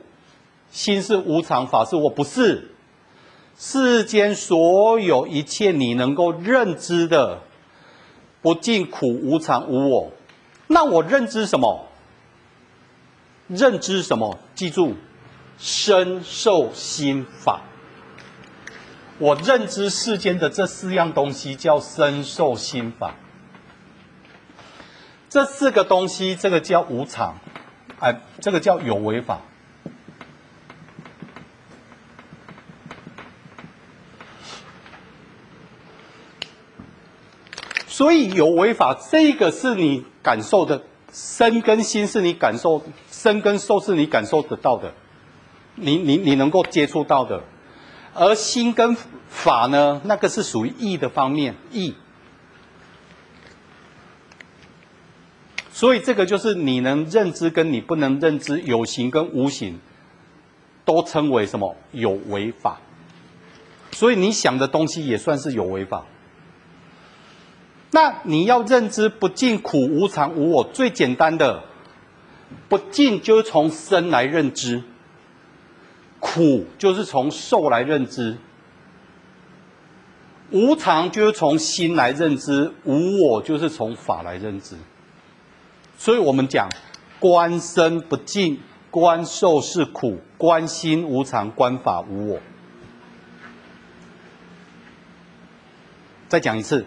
[0.71, 2.71] 心是无常，法是我不是。
[3.57, 7.43] 世间所有一切你能够认知的，
[8.41, 10.13] 不尽苦无常无我。
[10.67, 11.87] 那我认知什么？
[13.49, 14.39] 认知什么？
[14.55, 14.95] 记住，
[15.59, 17.63] 身受心法。
[19.19, 23.17] 我认知世间的这四样东西叫身受心法。
[25.29, 27.37] 这四个东西，这个叫无常，
[28.01, 29.41] 哎，这个叫有为法。
[38.01, 40.83] 所以有为法，这个是你感受的，
[41.13, 44.95] 身跟心是你感受，身跟受是你感受得到的，
[45.75, 47.43] 你你你能够接触到的，
[48.15, 48.97] 而心跟
[49.29, 51.95] 法呢，那个是属于意的方面，意。
[55.71, 59.79] 所以这个就是你能认知跟你不能认知，有形跟无形，
[60.87, 61.77] 都称为什么？
[61.93, 62.81] 有为法。
[63.93, 66.07] 所以你想的东西也算是有为法。
[67.93, 71.65] 那你要认知不净苦无常无我，最简单的
[72.69, 74.85] 不净就是从身来认知，
[76.21, 78.37] 苦就是从受来认知，
[80.53, 84.77] 无常就是从心来认知，无我就是从法来认知。
[85.99, 86.69] 所以我们讲
[87.19, 88.61] 观身不净，
[88.93, 92.39] 观受是苦，观心无常，观法无我。
[96.29, 96.87] 再讲一次。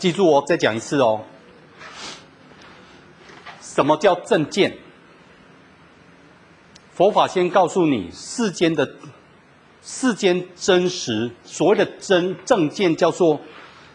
[0.00, 1.20] 记住哦，再讲一次哦。
[3.60, 4.78] 什么叫正见？
[6.94, 8.94] 佛法先告诉你，世间的
[9.82, 13.42] 世间真实，所谓的真正见叫做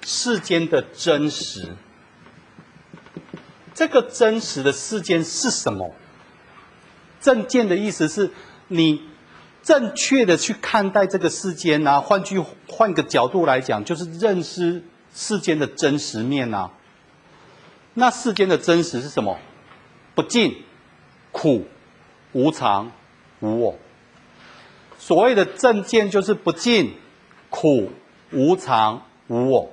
[0.03, 1.69] 世间的真实。
[3.73, 5.95] 这个真实的世间是什么？
[7.19, 8.29] 正见的意思是
[8.67, 9.01] 你
[9.63, 11.99] 正确的去看待这个世间啊。
[11.99, 14.83] 换句换个角度来讲，就是认识。
[15.15, 16.69] 世间的真实面啊，
[17.93, 19.39] 那世间的真实是什么？
[20.13, 20.63] 不净、
[21.31, 21.65] 苦、
[22.33, 22.91] 无常、
[23.39, 23.75] 无我。
[24.99, 26.93] 所谓的正见就是不净、
[27.49, 27.89] 苦、
[28.31, 29.69] 无常、无我。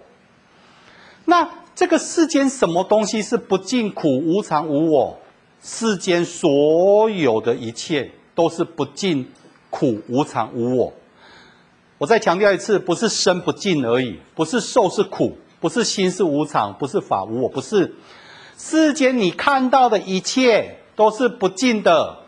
[1.25, 5.19] 那这个世间什么东西是不净、苦、无常、无我？
[5.61, 9.29] 世间所有的一切都是不净、
[9.71, 10.93] 苦、无常、无我。
[12.03, 17.95] 我再强调一次，不是身不净而已，不是受是苦，不是心是无常，不是法无我，不是。
[18.59, 22.19] 世间你看到的一切都是不净的，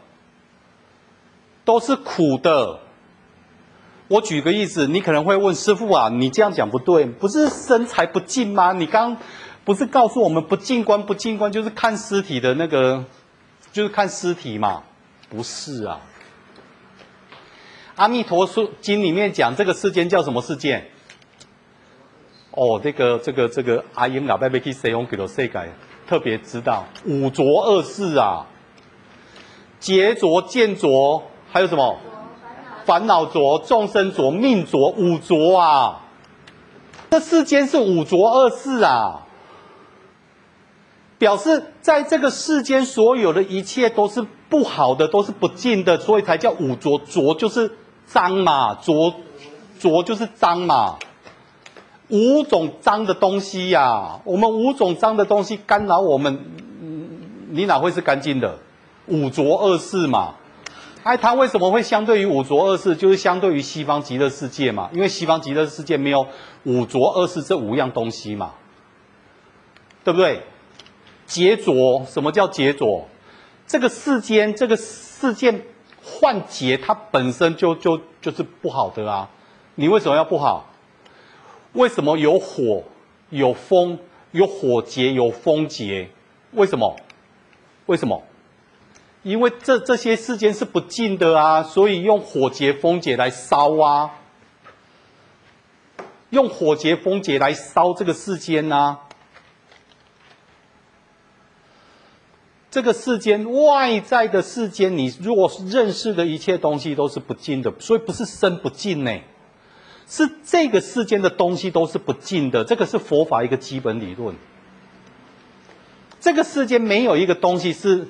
[1.64, 2.78] 都是苦的。
[4.06, 8.72] 我举个例子，你可能会问师父啊，你这样讲不对，不是身才不净吗？
[8.72, 9.16] 你刚
[9.64, 13.04] 不是告诉我们不净观，不净观就是看尸体的那个，
[13.72, 14.84] 就是看尸体嘛？
[15.28, 16.00] 不是啊。
[17.96, 18.48] 阿弥陀
[18.80, 20.90] 经里面讲这个世间叫什么世间？
[22.50, 25.68] 哦，这个这个这个阿英老伯伯去西方极乐世界，
[26.08, 28.46] 特别知道五浊二世啊，
[29.78, 31.22] 劫浊、见浊，
[31.52, 31.96] 还有什么？
[32.84, 36.02] 烦恼浊、众生浊、命浊，五浊啊！
[37.10, 39.26] 这世间是五浊二世啊，
[41.16, 46.98] 表示在这个世间所有的一切都是不好的，都是不净的，所以才叫五浊。
[46.98, 47.70] 浊就是。
[48.06, 49.14] 脏嘛，浊
[49.78, 50.96] 浊就是脏嘛，
[52.08, 56.38] 五种脏的东西呀、我们五种脏的东西干扰我们，
[57.50, 58.58] 你哪会是干净的？
[59.06, 60.34] 五浊二世嘛，
[61.02, 62.96] 哎，它为什么会相对于五浊二世？
[62.96, 66.26] 就是相对于西方极乐世界嘛，因为西方极乐世界没有
[66.62, 68.52] 五浊二世这五样东西嘛，
[70.02, 70.42] 对不对？
[71.26, 73.06] 劫浊，什么叫劫浊？
[73.66, 75.66] 这个世间，这个世界。
[76.04, 79.30] 换劫，它本身就就就是不好的啊！
[79.74, 80.66] 你为什么要不好？
[81.72, 82.84] 为什么有火、
[83.30, 83.98] 有风、
[84.30, 86.10] 有火劫、有风劫？
[86.52, 86.94] 为什么？
[87.86, 88.22] 为什么？
[89.22, 94.10] 因为这这些世间是不净的啊，所以用火劫、风劫来烧啊，
[96.28, 99.00] 用火劫、风劫来烧这个世间啊。
[102.74, 109.16] 这个世间外在的世间，你如果是认识的一切东西都是不净的，所以不是身不净呢，
[110.08, 112.64] 是这个世间的东西都是不净的。
[112.64, 114.34] 这个是佛法一个基本理论。
[116.18, 118.08] 这个世间没有一个东西是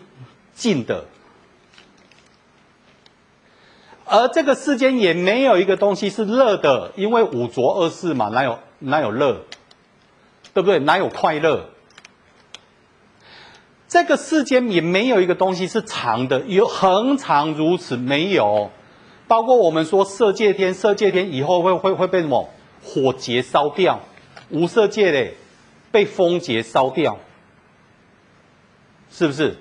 [0.54, 1.04] 净的，
[4.06, 9.42] 而这个世间也没有一个东西是乐的，因为五浊恶世嘛，哪有哪有乐，
[10.54, 10.78] 对不对？
[10.78, 11.68] 哪有快乐？
[13.94, 18.72] 这个世间也没有一个东西是长的，有恒长如此没有，
[19.28, 22.50] 包括我们说色界天，色界天以后会会会被什么
[22.82, 24.00] 火劫烧掉？
[24.50, 25.36] 无色界嘞，
[25.92, 27.18] 被风劫烧掉，
[29.12, 29.58] 是不是？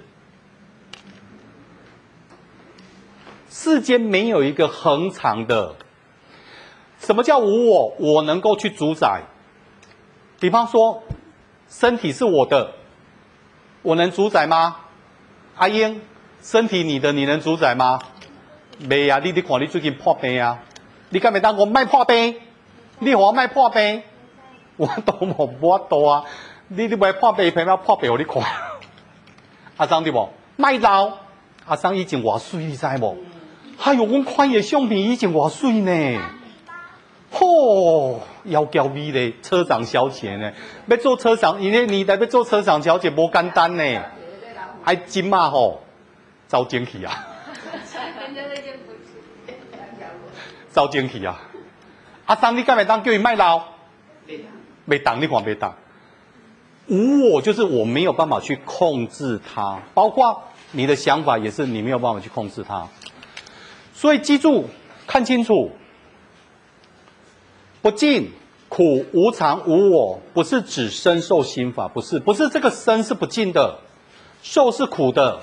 [3.52, 5.76] 世间没有一个恒长的。
[6.98, 7.94] 什么叫无我？
[8.00, 9.26] 我能够去主宰。
[10.40, 11.04] 比方说，
[11.70, 12.74] 身体是我的，
[13.84, 14.78] 我能主宰吗？
[15.58, 16.02] 阿英，
[16.42, 18.00] 身体你的，你能主宰吗？
[18.80, 20.60] 没啊，你得看你最近破病啊，
[21.10, 22.36] 你干没当我卖破病？
[23.00, 24.02] 你话卖破病？
[24.78, 26.24] 我都冇冇多啊！
[26.70, 28.42] 你你卖破病，偏要破病给你看。
[29.78, 30.30] 阿张对不？
[30.56, 31.18] 卖老，
[31.66, 33.18] 阿张以前偌水，你知无？
[33.84, 36.22] 哎呦，我看伊相片以前偌水呢。
[37.34, 40.52] 嚯，要交美嘞，车长小姐呢？
[40.88, 44.02] 要做车长，因为你在要做车长小姐不简单呢。
[44.84, 45.82] 还金嘛吼，
[46.48, 47.26] 招进去啊！
[50.74, 51.40] 招进去啊！
[52.26, 53.64] 阿三，你敢会当叫伊卖老？
[54.86, 55.74] 没当，你看没当。
[56.88, 62.86] 无我就是我没有办法去控制它，包括你的想法也是你没有办法去控制它。
[63.94, 64.66] 所以记住，
[65.08, 65.72] 看清楚，
[67.84, 68.32] 不净、
[68.70, 73.78] 苦、无常、无我，不是指身受心法，不是，不是这个身是不净的，
[74.42, 75.42] 受是苦的，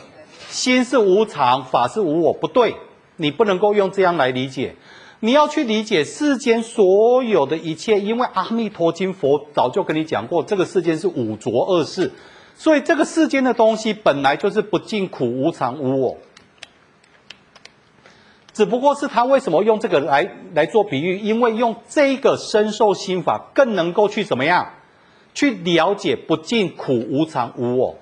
[0.49, 2.77] 心是无常，法是无我，不对，
[3.17, 4.75] 你不能够用这样来理解。
[5.21, 12.11] 你要去理解世间所有的一切，因为《阿弥陀经》佛早就跟你讲过，这个世间是五浊恶世，
[12.57, 16.17] 所以这个世间的东西本来就是不净、苦、无常、无我。
[18.61, 21.19] 只不过是他为什么用这个来来做比喻？
[21.19, 24.75] 因为用这个身受心法更能够去怎么样，
[25.33, 27.97] 去了解不净、苦、无常、无我。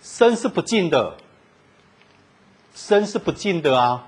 [0.00, 1.16] 身是不净的，
[2.72, 4.06] 身是不净的啊。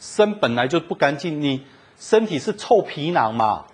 [0.00, 1.64] 身本来就不干净，你
[1.96, 3.66] 身体是臭皮囊嘛？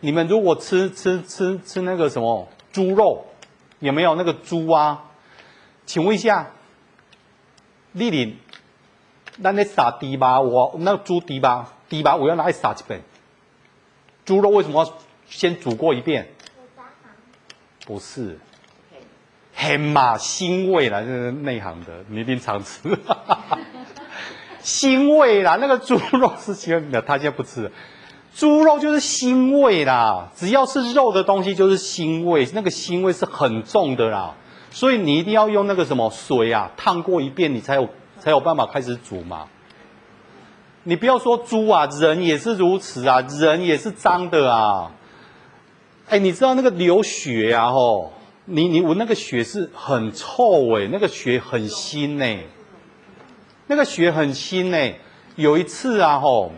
[0.00, 3.26] 你们如果吃吃吃吃那个什么猪肉，
[3.78, 5.04] 有没有那个猪啊？
[5.84, 6.50] 请问一下，
[7.92, 8.38] 丽玲，
[9.38, 13.02] 那那撒迪吧，我那猪迪吧，迪吧，我要拿来撒几遍？
[14.24, 14.92] 猪肉为什么要
[15.26, 16.28] 先煮过一遍？
[17.86, 18.38] 不是，
[19.54, 22.88] 很嘛腥味啦，这是内行的，你一定常吃。
[24.62, 27.72] 腥味啦，那个猪肉是腥的，他现在不吃。
[28.34, 34.34] 猪肉就是腥味啦，只要是肉的东西就是腥味，那个腥味是很重的啦。
[34.70, 37.88] 所以你一定要用那个什么水啊，烫过一遍，你才有
[38.22, 39.48] 才有办法开始煮嘛。
[40.84, 44.92] 你不要说猪啊，人也是如此啊，人也是脏的啊。
[46.08, 48.12] 哎，你知道那个流血啊，吼，
[48.44, 52.44] 你你闻那个血是很臭哎，那个血很腥哎。
[53.66, 55.00] 那个血很腥哎。
[55.34, 56.52] 有一次啊，吼，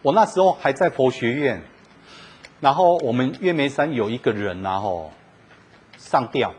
[0.00, 1.62] 我那时候还在佛学院，
[2.60, 5.10] 然后我们月眉山有一个人啊，吼，
[5.98, 6.54] 上吊，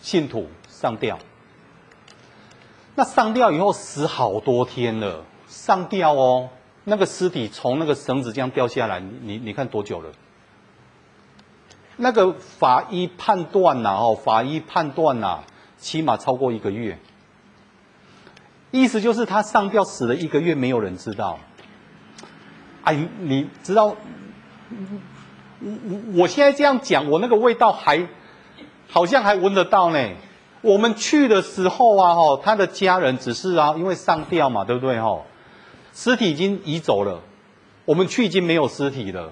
[0.00, 1.18] 信徒上吊。
[2.94, 6.48] 那上吊以后死好多天了，上吊哦，
[6.84, 10.10] 那个尸体从那个绳子这样掉下来，你你看多久了？
[11.96, 15.40] 那个法医判断呐，哦，法医判断呐，
[15.76, 16.98] 起码超过一个月。
[18.70, 21.38] 意思就是他上吊死了一个月，没有人知道。
[22.82, 23.96] 哎，你知道，我
[25.60, 28.06] 我我现在这样讲，我那个味道还
[28.88, 30.10] 好像还闻得到呢。
[30.64, 34.98] 我们去的时候啊，哈，他的家人只是啊，因为上吊嘛，对不对？
[34.98, 35.20] 哈，
[35.92, 37.20] 尸体已经移走了，
[37.84, 39.30] 我们去已经没有尸体了。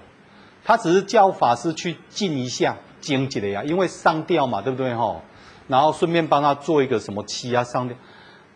[0.63, 4.93] 他只是叫法师去敬一下，敬起来呀，因为上吊嘛，对不对？
[4.93, 5.21] 哈，
[5.67, 7.97] 然后顺便帮他做一个什么七啊，上吊。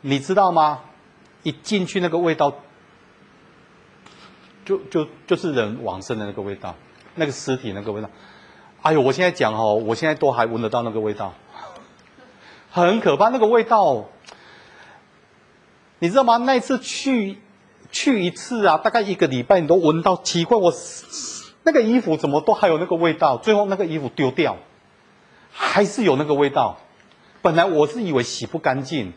[0.02, 0.82] 你知道吗？
[1.42, 2.54] 一进去那个味道，
[4.64, 6.76] 就就就是人往生的那个味道，
[7.16, 8.10] 那个尸体那个味道。
[8.84, 11.34] 哎呦，我现在讲哦，我现在都还闻得到那个味道，
[12.82, 14.06] 很可怕那个味道。
[16.00, 16.38] 你知道吗？
[16.38, 17.38] 那次去
[17.92, 20.72] 去一次啊，大概一个礼拜，你都闻到奇怪，我
[21.64, 23.38] 那个衣服怎么都还有那个味道？
[23.38, 24.58] 最后那个衣服丢掉，
[25.52, 26.78] 还是有那个味道。
[27.42, 29.14] 本来我是以为洗不干净。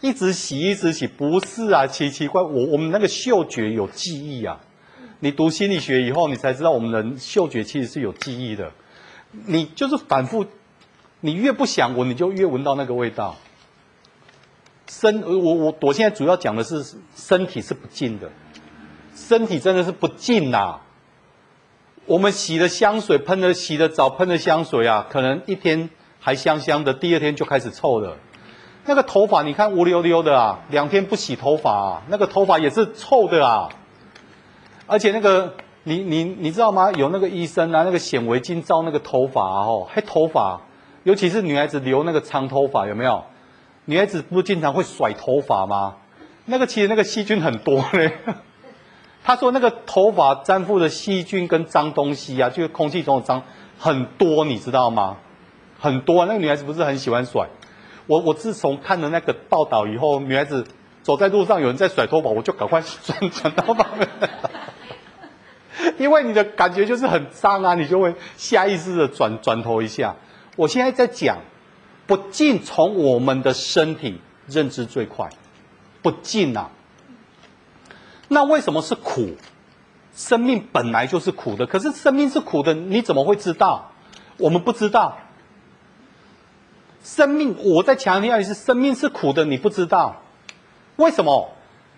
[0.00, 4.60] 一直洗，一直洗，不是啊，奇奇怪，我我们那个嗅觉有记忆啊。
[5.18, 8.70] 你读心理学以后，你才知道我们人嗅觉其实是有记忆的。
[9.46, 10.46] 你就是反复，
[11.20, 13.36] 你越不想闻，你就越闻到那个味道。
[14.88, 18.30] 身，我我我现在主要讲的是身体是不净的，
[19.14, 20.80] 身体真的是不净呐。
[22.06, 25.90] 我们洗的香水，喷的洗的澡，喷的香水啊，可能一天
[26.20, 28.16] 还香香的，第二天就开始臭了。
[28.86, 33.68] 那个头发你看乌溜溜的啊，两天不洗头发啊，那个头发也是臭的啊。
[34.86, 36.90] 而且那个你你你知道吗？
[36.92, 40.62] 有那个医生啊，那个显微镜照那个头发哦，还头发，
[41.08, 43.24] 尤其是女孩子留那个长头发有没有？
[43.86, 45.96] 女孩子不是经常会甩头发吗？
[46.44, 48.12] 那个其实那个细菌很多嘞。
[49.24, 53.42] 他说那个头发沾附的细菌跟脏东西啊，就是空气中的脏
[53.78, 55.16] 很多，你知道吗？
[55.80, 56.26] 很多。
[56.26, 57.48] 那个女孩子不是很喜欢甩。
[58.06, 60.66] 我我自从看了那个报道以后，女孩子
[61.02, 63.86] 走在路上有人在甩头发，我就赶快转转头发。
[65.96, 70.14] 因为你的感觉就是很脏啊，你就会下意识的转转头一下。
[70.58, 71.38] 我现在在讲，
[72.08, 75.30] 不进从我们的身体认知最快，
[76.02, 76.72] 不进啊。
[78.26, 79.36] 那为什么是苦？
[80.16, 83.92] 生命本来就是苦的，可是生命是苦的，你怎么会知道？
[84.36, 85.18] 我们不知道。
[87.04, 90.22] 生命，我在强调的是，生命是苦的，你不知道。
[90.96, 91.50] 为什么？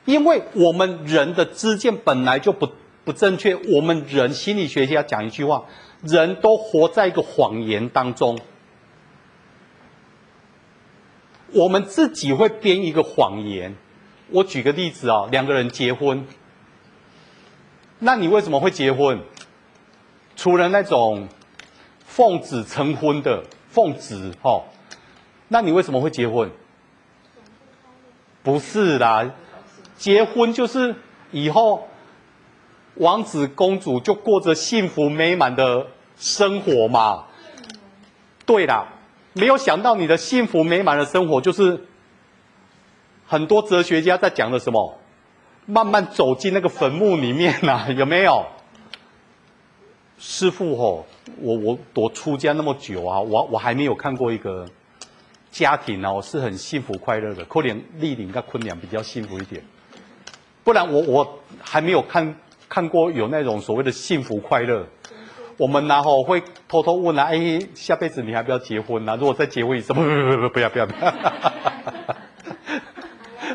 [0.05, 2.69] 因为我们人的知见本来就不
[3.05, 3.57] 不正确。
[3.57, 5.65] 我们人心理学家讲一句话：
[6.03, 8.39] 人都活在一个谎言当中。
[11.53, 13.75] 我们自己会编一个谎言。
[14.31, 16.27] 我举个例子啊，两个人结婚，
[17.99, 19.21] 那你为什么会结婚？
[20.37, 21.29] 除了那种
[22.07, 24.63] 奉子成婚的奉子，哈，
[25.49, 26.51] 那你为什么会结婚？
[28.43, 29.31] 不是啦，
[29.97, 30.95] 结婚就是
[31.31, 31.89] 以后
[32.95, 37.25] 王子公主就过着幸福美满的生活嘛。
[38.47, 38.87] 对啦，
[39.33, 41.87] 没有想到你的幸福美满的生活就是。
[43.27, 44.99] 很多哲学家在讲的什么？
[45.65, 48.45] 慢慢走进那个坟墓里面呐、 有没有？
[50.19, 51.07] 师父吼，
[51.41, 54.67] 我我我出家那么久啊，我我还没有看过一个
[55.53, 57.45] 家庭哦、啊，是很幸福快乐的。
[57.45, 59.63] 可怜丽玲跟坤良比较幸福一点，
[60.65, 62.35] 不然我我还没有看
[62.69, 64.85] 看过有那种所谓的幸福快乐。
[65.61, 69.15] 我们然、后会偷偷问啊，哎，下辈子你还不要结婚啊？
[69.17, 71.09] 如果再结婚，什么不不不不不要不要不要。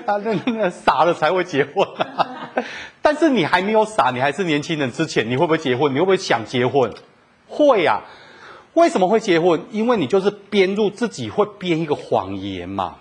[0.05, 2.51] 啊，那那傻了才会结婚啊！
[3.01, 5.91] 但是你还没有傻，你还是年轻人之前，你会不会结婚？
[5.91, 6.93] 你会不会想结婚？
[7.47, 8.05] 会呀、啊。
[8.75, 9.65] 为什么会结婚？
[9.71, 12.97] 因为你就是编入自己会编一个谎言嘛。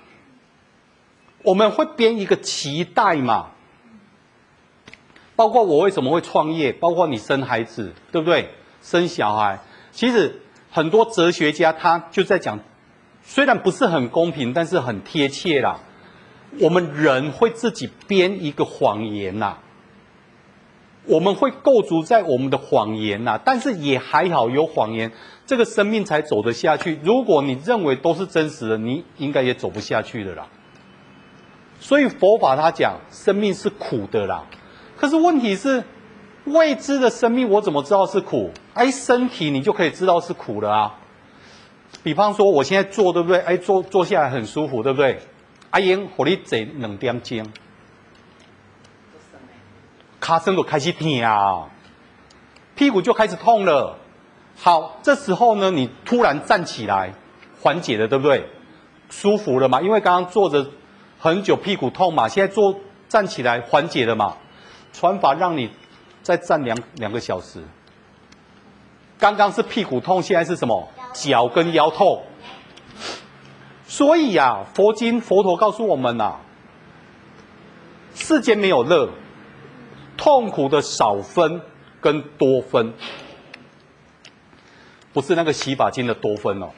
[1.42, 3.48] 我们会编一个期待嘛。
[5.36, 8.48] 包括我为什么会创业，包括你生孩子，对不对？
[8.84, 9.60] 生小孩，
[9.92, 12.60] 其实很多哲学家他就在讲，
[13.24, 15.80] 虽然不是很公平，但是很贴切啦。
[16.60, 19.56] 我们人会自己编一个谎言呐，
[21.06, 25.10] 我们会构筑在我们的谎言呐，但是也还好有谎言，
[25.46, 27.00] 这个生命才走得下去。
[27.02, 30.46] 如果你认为都是真实的，你应该也走不下去的啦。
[31.80, 34.44] 所以佛法他讲生命是苦的啦，
[34.96, 35.82] 可是问题是
[36.44, 38.52] 未知的生命，我怎么知道是苦？
[38.74, 40.94] 哎，身体你就可以知道是苦的啊。
[42.02, 43.38] 比方说我现在坐，对不对？
[43.38, 45.20] 哎，坐坐下来很舒服，对不对？
[45.70, 47.46] 阿英，火力坐两点钟，
[50.20, 51.70] 卡身就开始痛啊，
[52.74, 53.96] 屁股就开始痛了。
[54.56, 57.12] 好，这时候呢，你突然站起来，
[57.60, 58.48] 缓解了，对不对？
[59.10, 59.80] 舒服了嘛？
[59.80, 60.66] 因为刚刚坐着
[61.18, 62.28] 很久，屁股痛嘛。
[62.28, 64.36] 现在坐站起来，缓解了嘛？
[64.92, 65.70] 传法让你
[66.22, 67.62] 再站两两个小时。
[69.18, 70.88] 刚刚是屁股痛，现在是什么？
[71.12, 72.22] 脚跟腰痛。
[73.86, 76.40] 所以呀、啊，佛经佛陀告诉我们呐、啊，
[78.14, 79.08] 世间没有乐，
[80.16, 81.60] 痛苦的少分
[82.00, 82.92] 跟多分，
[85.12, 86.70] 不是那个洗发精的多分哦，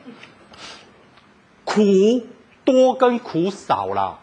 [1.65, 1.83] 苦
[2.65, 4.19] 多跟苦少啦，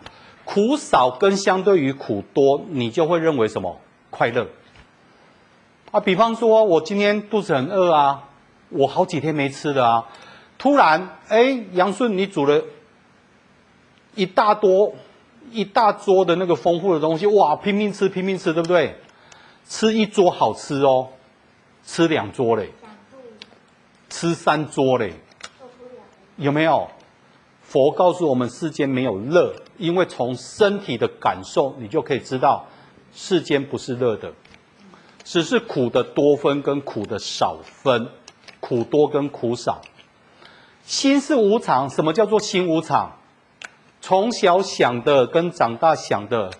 [0.45, 3.79] 苦少跟相对于苦多，你就会认为什么
[4.11, 4.47] 快乐
[5.93, 5.99] 啊？
[5.99, 8.23] 比方说，我今天肚子很饿啊，
[8.69, 10.05] 我好几天没吃了啊，
[10.57, 12.63] 突然哎，杨顺你煮了。
[14.15, 14.95] 一大多，
[15.51, 18.95] 一大桌的那个丰富的东西，哇，拼命吃，拼命吃，对不对？
[19.67, 21.09] 吃一桌好吃哦，
[21.83, 22.71] 吃两桌嘞，
[24.09, 25.13] 吃三桌嘞，
[26.37, 26.89] 有没有？
[27.61, 32.67] 佛告诉我们，世间没有乐，因为从身体的感受，你就可以知道，
[33.13, 34.31] 世间不是乐的，
[35.23, 38.07] 只是苦的多分跟苦的少分，
[38.59, 39.81] 苦多跟苦少。
[40.83, 43.17] 心是无常，什么叫做心无常？
[44.01, 46.51] 从小想的跟长大想的，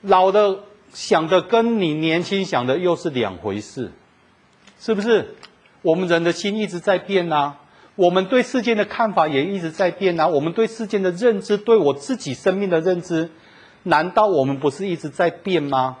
[0.00, 0.58] 老的
[0.92, 3.92] 想的跟你年轻想的又是两回事，
[4.80, 5.36] 是不是？
[5.82, 7.60] 我们人的心一直在变呐、啊，
[7.94, 13.30] 我们对世界的看法也一直在变啊，我们对世界的认知，对我自己生命的认知，
[13.84, 15.98] 难道我们不是一直在变吗？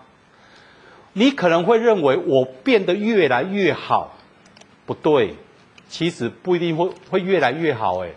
[1.18, 4.18] 你可能会认为我变得越来越好，
[4.84, 5.34] 不对，
[5.88, 8.00] 其实不一定会会越来越好。
[8.00, 8.16] 诶，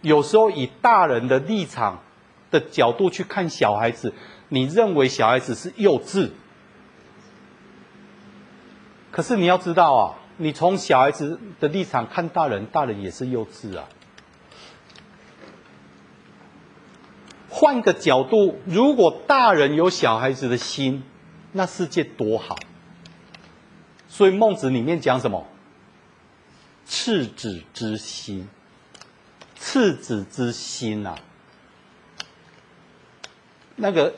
[0.00, 2.02] 有时候以大人的立场
[2.50, 4.12] 的角度去看小孩子，
[4.48, 6.30] 你认为小孩子是幼稚，
[9.12, 10.16] 可是你要知道啊。
[10.36, 13.84] 你从小孩子的立场看大人，大人也是幼稚啊。
[17.48, 21.04] 换个角度，如果大人有小孩子的心，
[21.52, 22.56] 那世界多好。
[24.08, 25.46] 所以孟子里面讲什么？
[26.86, 28.48] 赤子之心，
[29.56, 31.18] 赤子之心啊，
[33.76, 34.14] 那个。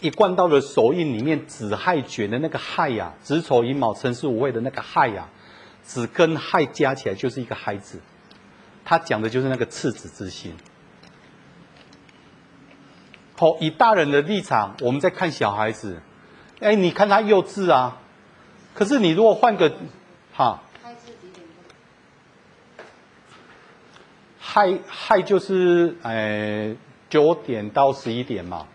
[0.00, 5.28] 一贯道的手印里面，子亥卷的那个亥呀、子丑寅卯辰巳午未的那个亥呀、
[5.84, 8.00] 子跟亥加起来就是一个亥字，
[8.84, 10.56] 他讲的就是那个赤子之心。
[13.36, 16.02] 好，以大人的立场，我们在看小孩子，
[16.62, 17.96] 哎，你看他幼稚啊，
[18.72, 19.72] 可是你如果换个，
[20.32, 20.62] 哈，
[24.38, 26.76] 嗨嗨就是哎
[27.10, 28.68] 九点到十一点嘛。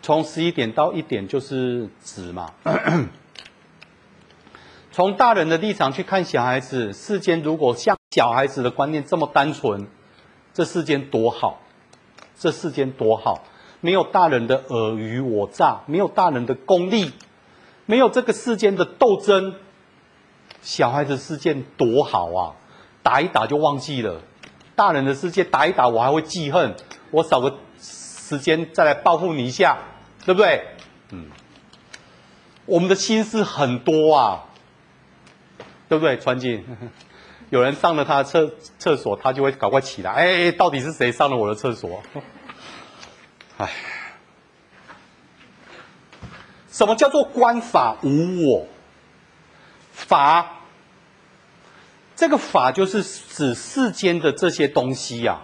[0.00, 2.54] 从十一点到一点就是子嘛。
[4.90, 9.86] 从大人的立场去看小孩子，世间如果像小孩子的观念这么单纯，
[10.54, 11.60] 这世间多好，
[12.38, 13.44] 这世间多好，
[13.80, 17.12] 没有大人的尔虞我诈，没有大人的功利，
[17.86, 19.54] 没有这个世间的斗争，
[20.62, 22.54] 小孩子世界多好啊！
[23.02, 24.20] 打一打就忘记了，
[24.74, 26.74] 大人的世界打一打我还会记恨，
[27.10, 29.78] 我找个时间再来报复你一下。
[30.24, 30.60] 对不对？
[31.12, 31.26] 嗯，
[32.64, 34.46] 我们的心思很多啊，
[35.88, 36.16] 对不对？
[36.18, 36.64] 传进，
[37.50, 40.10] 有人上了他的厕厕所，他就会赶快起来。
[40.10, 42.02] 哎，到底是谁上了我的厕所？
[43.58, 43.70] 哎，
[46.70, 48.66] 什么叫做观法无我？
[49.92, 50.60] 法，
[52.14, 55.40] 这个法就是指世间的这些东西呀、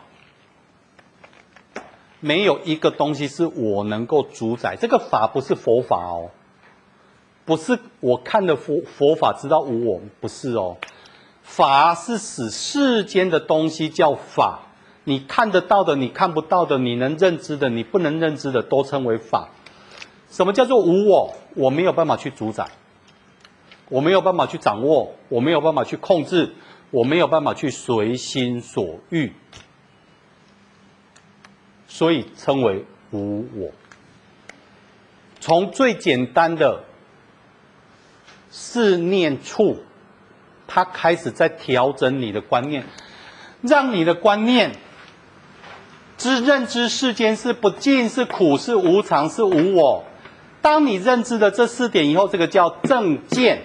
[1.74, 1.80] 啊。
[2.20, 4.76] 没有一个东西是我能够主宰。
[4.78, 6.30] 这个法不是佛法哦，
[7.44, 10.76] 不是我看的佛佛法知道无我，不是哦。
[11.42, 14.60] 法是使世间的东西叫法，
[15.05, 19.48] 你看得到的，你看不到的，你能认知的，你不能认知的，都称为法。
[20.30, 21.34] 什么叫做无我？
[21.55, 22.68] 我没有办法去主宰，
[23.88, 26.55] 我没有办法去掌握，我没有办法去控制，
[26.90, 29.32] 我没有办法去随心所欲。
[31.88, 33.70] 所以称为无我。
[35.40, 36.84] 从最简单的
[38.48, 39.82] 四念处，
[40.66, 42.84] 它开始在调整你的观念，
[43.61, 44.72] 让你的观念
[46.18, 50.04] 知认知世间是不净、是苦、是无常、是无我。
[50.60, 53.62] 当你认知了这四点以后，这个叫正见。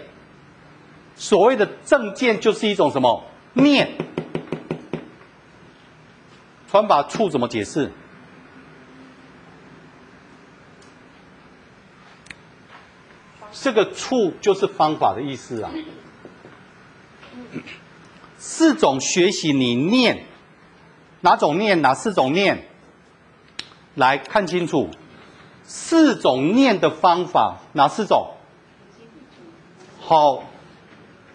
[1.15, 3.23] 所谓的正见，就是一种什么
[3.53, 3.89] 念？
[6.69, 7.91] 传法处怎么解释？
[13.59, 15.71] 这个处就是方法的意思啊。
[18.37, 20.25] 四种学习你念，
[21.28, 21.82] 哪种念？
[21.82, 22.63] 哪四种念？
[23.95, 24.89] 来看清楚，
[25.66, 28.29] 四种念的方法哪四种？
[29.99, 30.43] 好，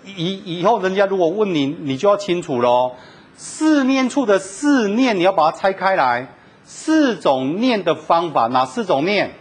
[0.06, 2.92] 以以后人家如果问你，你就要清楚喽。
[3.36, 6.26] 四念处的四念，你要把它拆开来。
[6.64, 9.34] 四种念的方法哪四种念？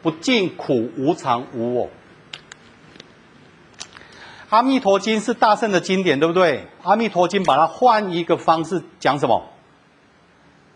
[0.00, 1.90] 不净、苦、无常、无我。
[4.48, 6.66] 阿弥陀经是大圣的经典，对不对？
[6.84, 9.44] 阿弥陀经把它换一个方式讲什么？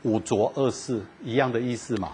[0.05, 2.12] 五浊二世一样的意思嘛？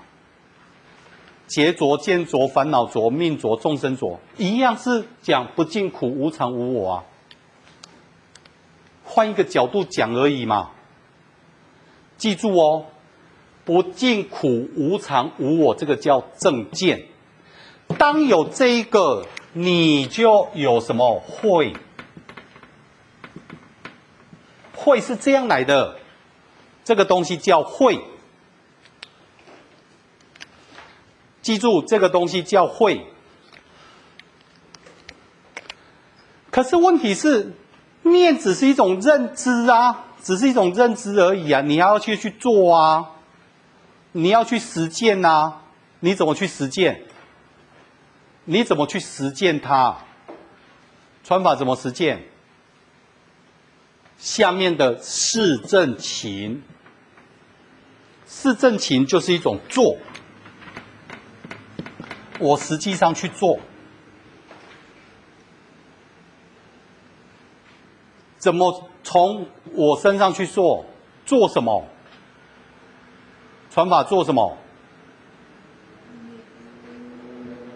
[1.47, 7.05] 劫浊、见浊、烦恼浊、命浊、众生浊，一样是讲不净、苦、无常、无我啊。
[9.05, 10.71] 换一个角度讲而已嘛。
[12.17, 12.87] 记住哦，
[13.65, 17.05] 不净、苦、无常、无我，这个叫正见。
[17.99, 19.27] 当有这一个。
[19.53, 21.73] 你就有什么慧？
[24.77, 25.99] 慧是这样来的，
[26.91, 28.01] 这个东西叫会。
[31.41, 33.07] 记住，这个东西叫会。
[36.51, 37.55] 可是问题是，
[38.03, 43.09] 念只是一种认知啊，只是一种认知而已啊，你要去去做啊，
[44.11, 45.63] 你要去实践啊，
[46.01, 47.05] 你怎么去实践？
[48.47, 49.97] 你怎么去实践它？
[51.23, 52.25] 传法怎么实践？
[54.19, 56.65] 下面的四正勤，
[58.33, 59.97] 四正勤就是一种做，
[62.39, 63.59] 我实际上去做，
[68.39, 70.87] 怎么从我身上去做？
[71.27, 71.85] 做什么？
[73.69, 74.57] 传法做什么？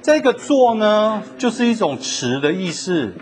[0.03, 3.13] 这个做呢，就是一种持的意思。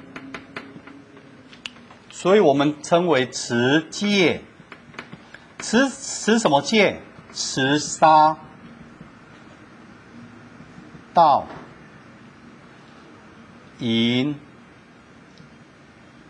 [2.11, 4.43] 所以我们称为持戒，
[5.61, 7.01] 持持什么戒？
[7.33, 8.37] 持杀、
[11.15, 11.47] 道、
[13.79, 14.39] 淫、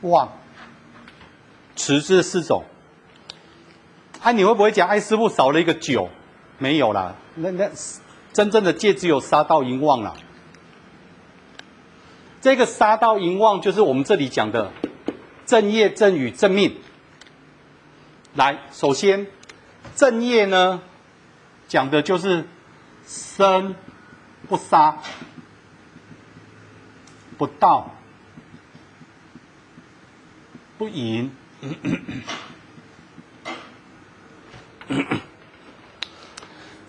[0.03, 0.33] 妄，
[1.75, 2.65] 持这四种。
[4.21, 4.89] 哎、你会不会讲？
[4.89, 6.09] 哎，师傅少了一个酒，
[6.59, 7.17] 没有啦。
[7.35, 7.69] 那那
[8.33, 10.17] 真正的戒只有杀道淫妄了。
[12.41, 14.71] 这个杀道淫妄就是我们这里讲的。
[15.45, 16.77] 正业、正语、正命。
[18.35, 19.27] 来，首先，
[19.97, 20.81] 正业呢，
[21.73, 22.45] 讲的就是
[23.07, 23.75] 生
[24.47, 24.99] 不杀、
[27.39, 27.95] 不盗、
[30.77, 31.35] 不淫。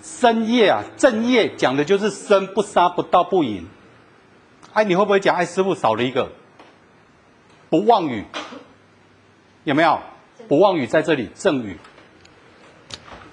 [0.04, 3.66] 身业啊，正业讲的就是生不杀、不盗、不淫。
[4.74, 5.34] 哎，你会不会讲？
[5.34, 6.30] 哎，师傅少了一个，
[7.70, 8.26] 不妄语。
[9.64, 10.02] 有没有
[10.50, 11.30] 不妄语在这里？
[11.36, 11.78] 正语，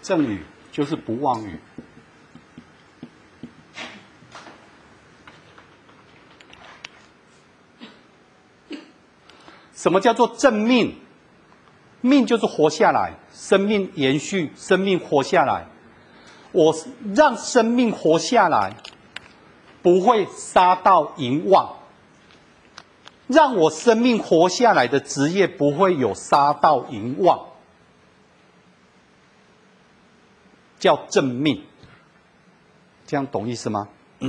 [0.00, 1.58] 正语就是不妄语。
[9.74, 10.94] 什么叫做正命？
[12.02, 15.66] 命就是活下来，生命延续，生命活下来。
[16.52, 16.74] 我
[17.14, 18.74] 让生命活下来，
[19.82, 21.76] 不会杀盗淫妄。
[23.26, 27.49] 让我生命活下来的职业不会有杀盗淫妄，
[30.80, 31.62] 叫正命，
[33.06, 33.88] 这样懂意思吗？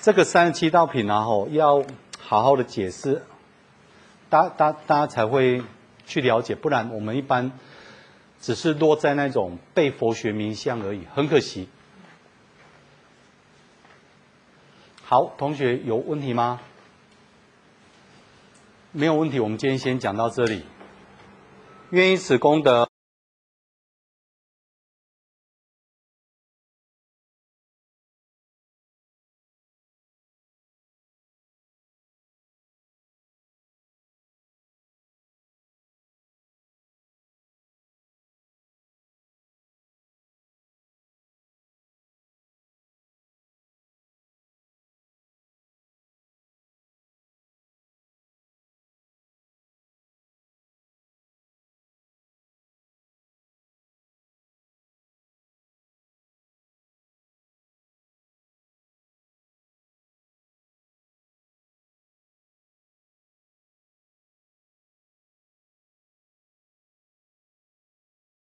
[0.00, 1.82] 这个三十七道品啊，吼要
[2.18, 3.22] 好好的解释，
[4.28, 5.62] 大大大家才会
[6.06, 7.52] 去了解，不然我们一般
[8.40, 11.68] 只是落在那种被佛学名相而已，很可惜。
[15.04, 16.60] 好，同学有问题吗？
[18.92, 20.64] 没有问题，我们今天先讲到这里。
[21.90, 22.88] 愿以此功德。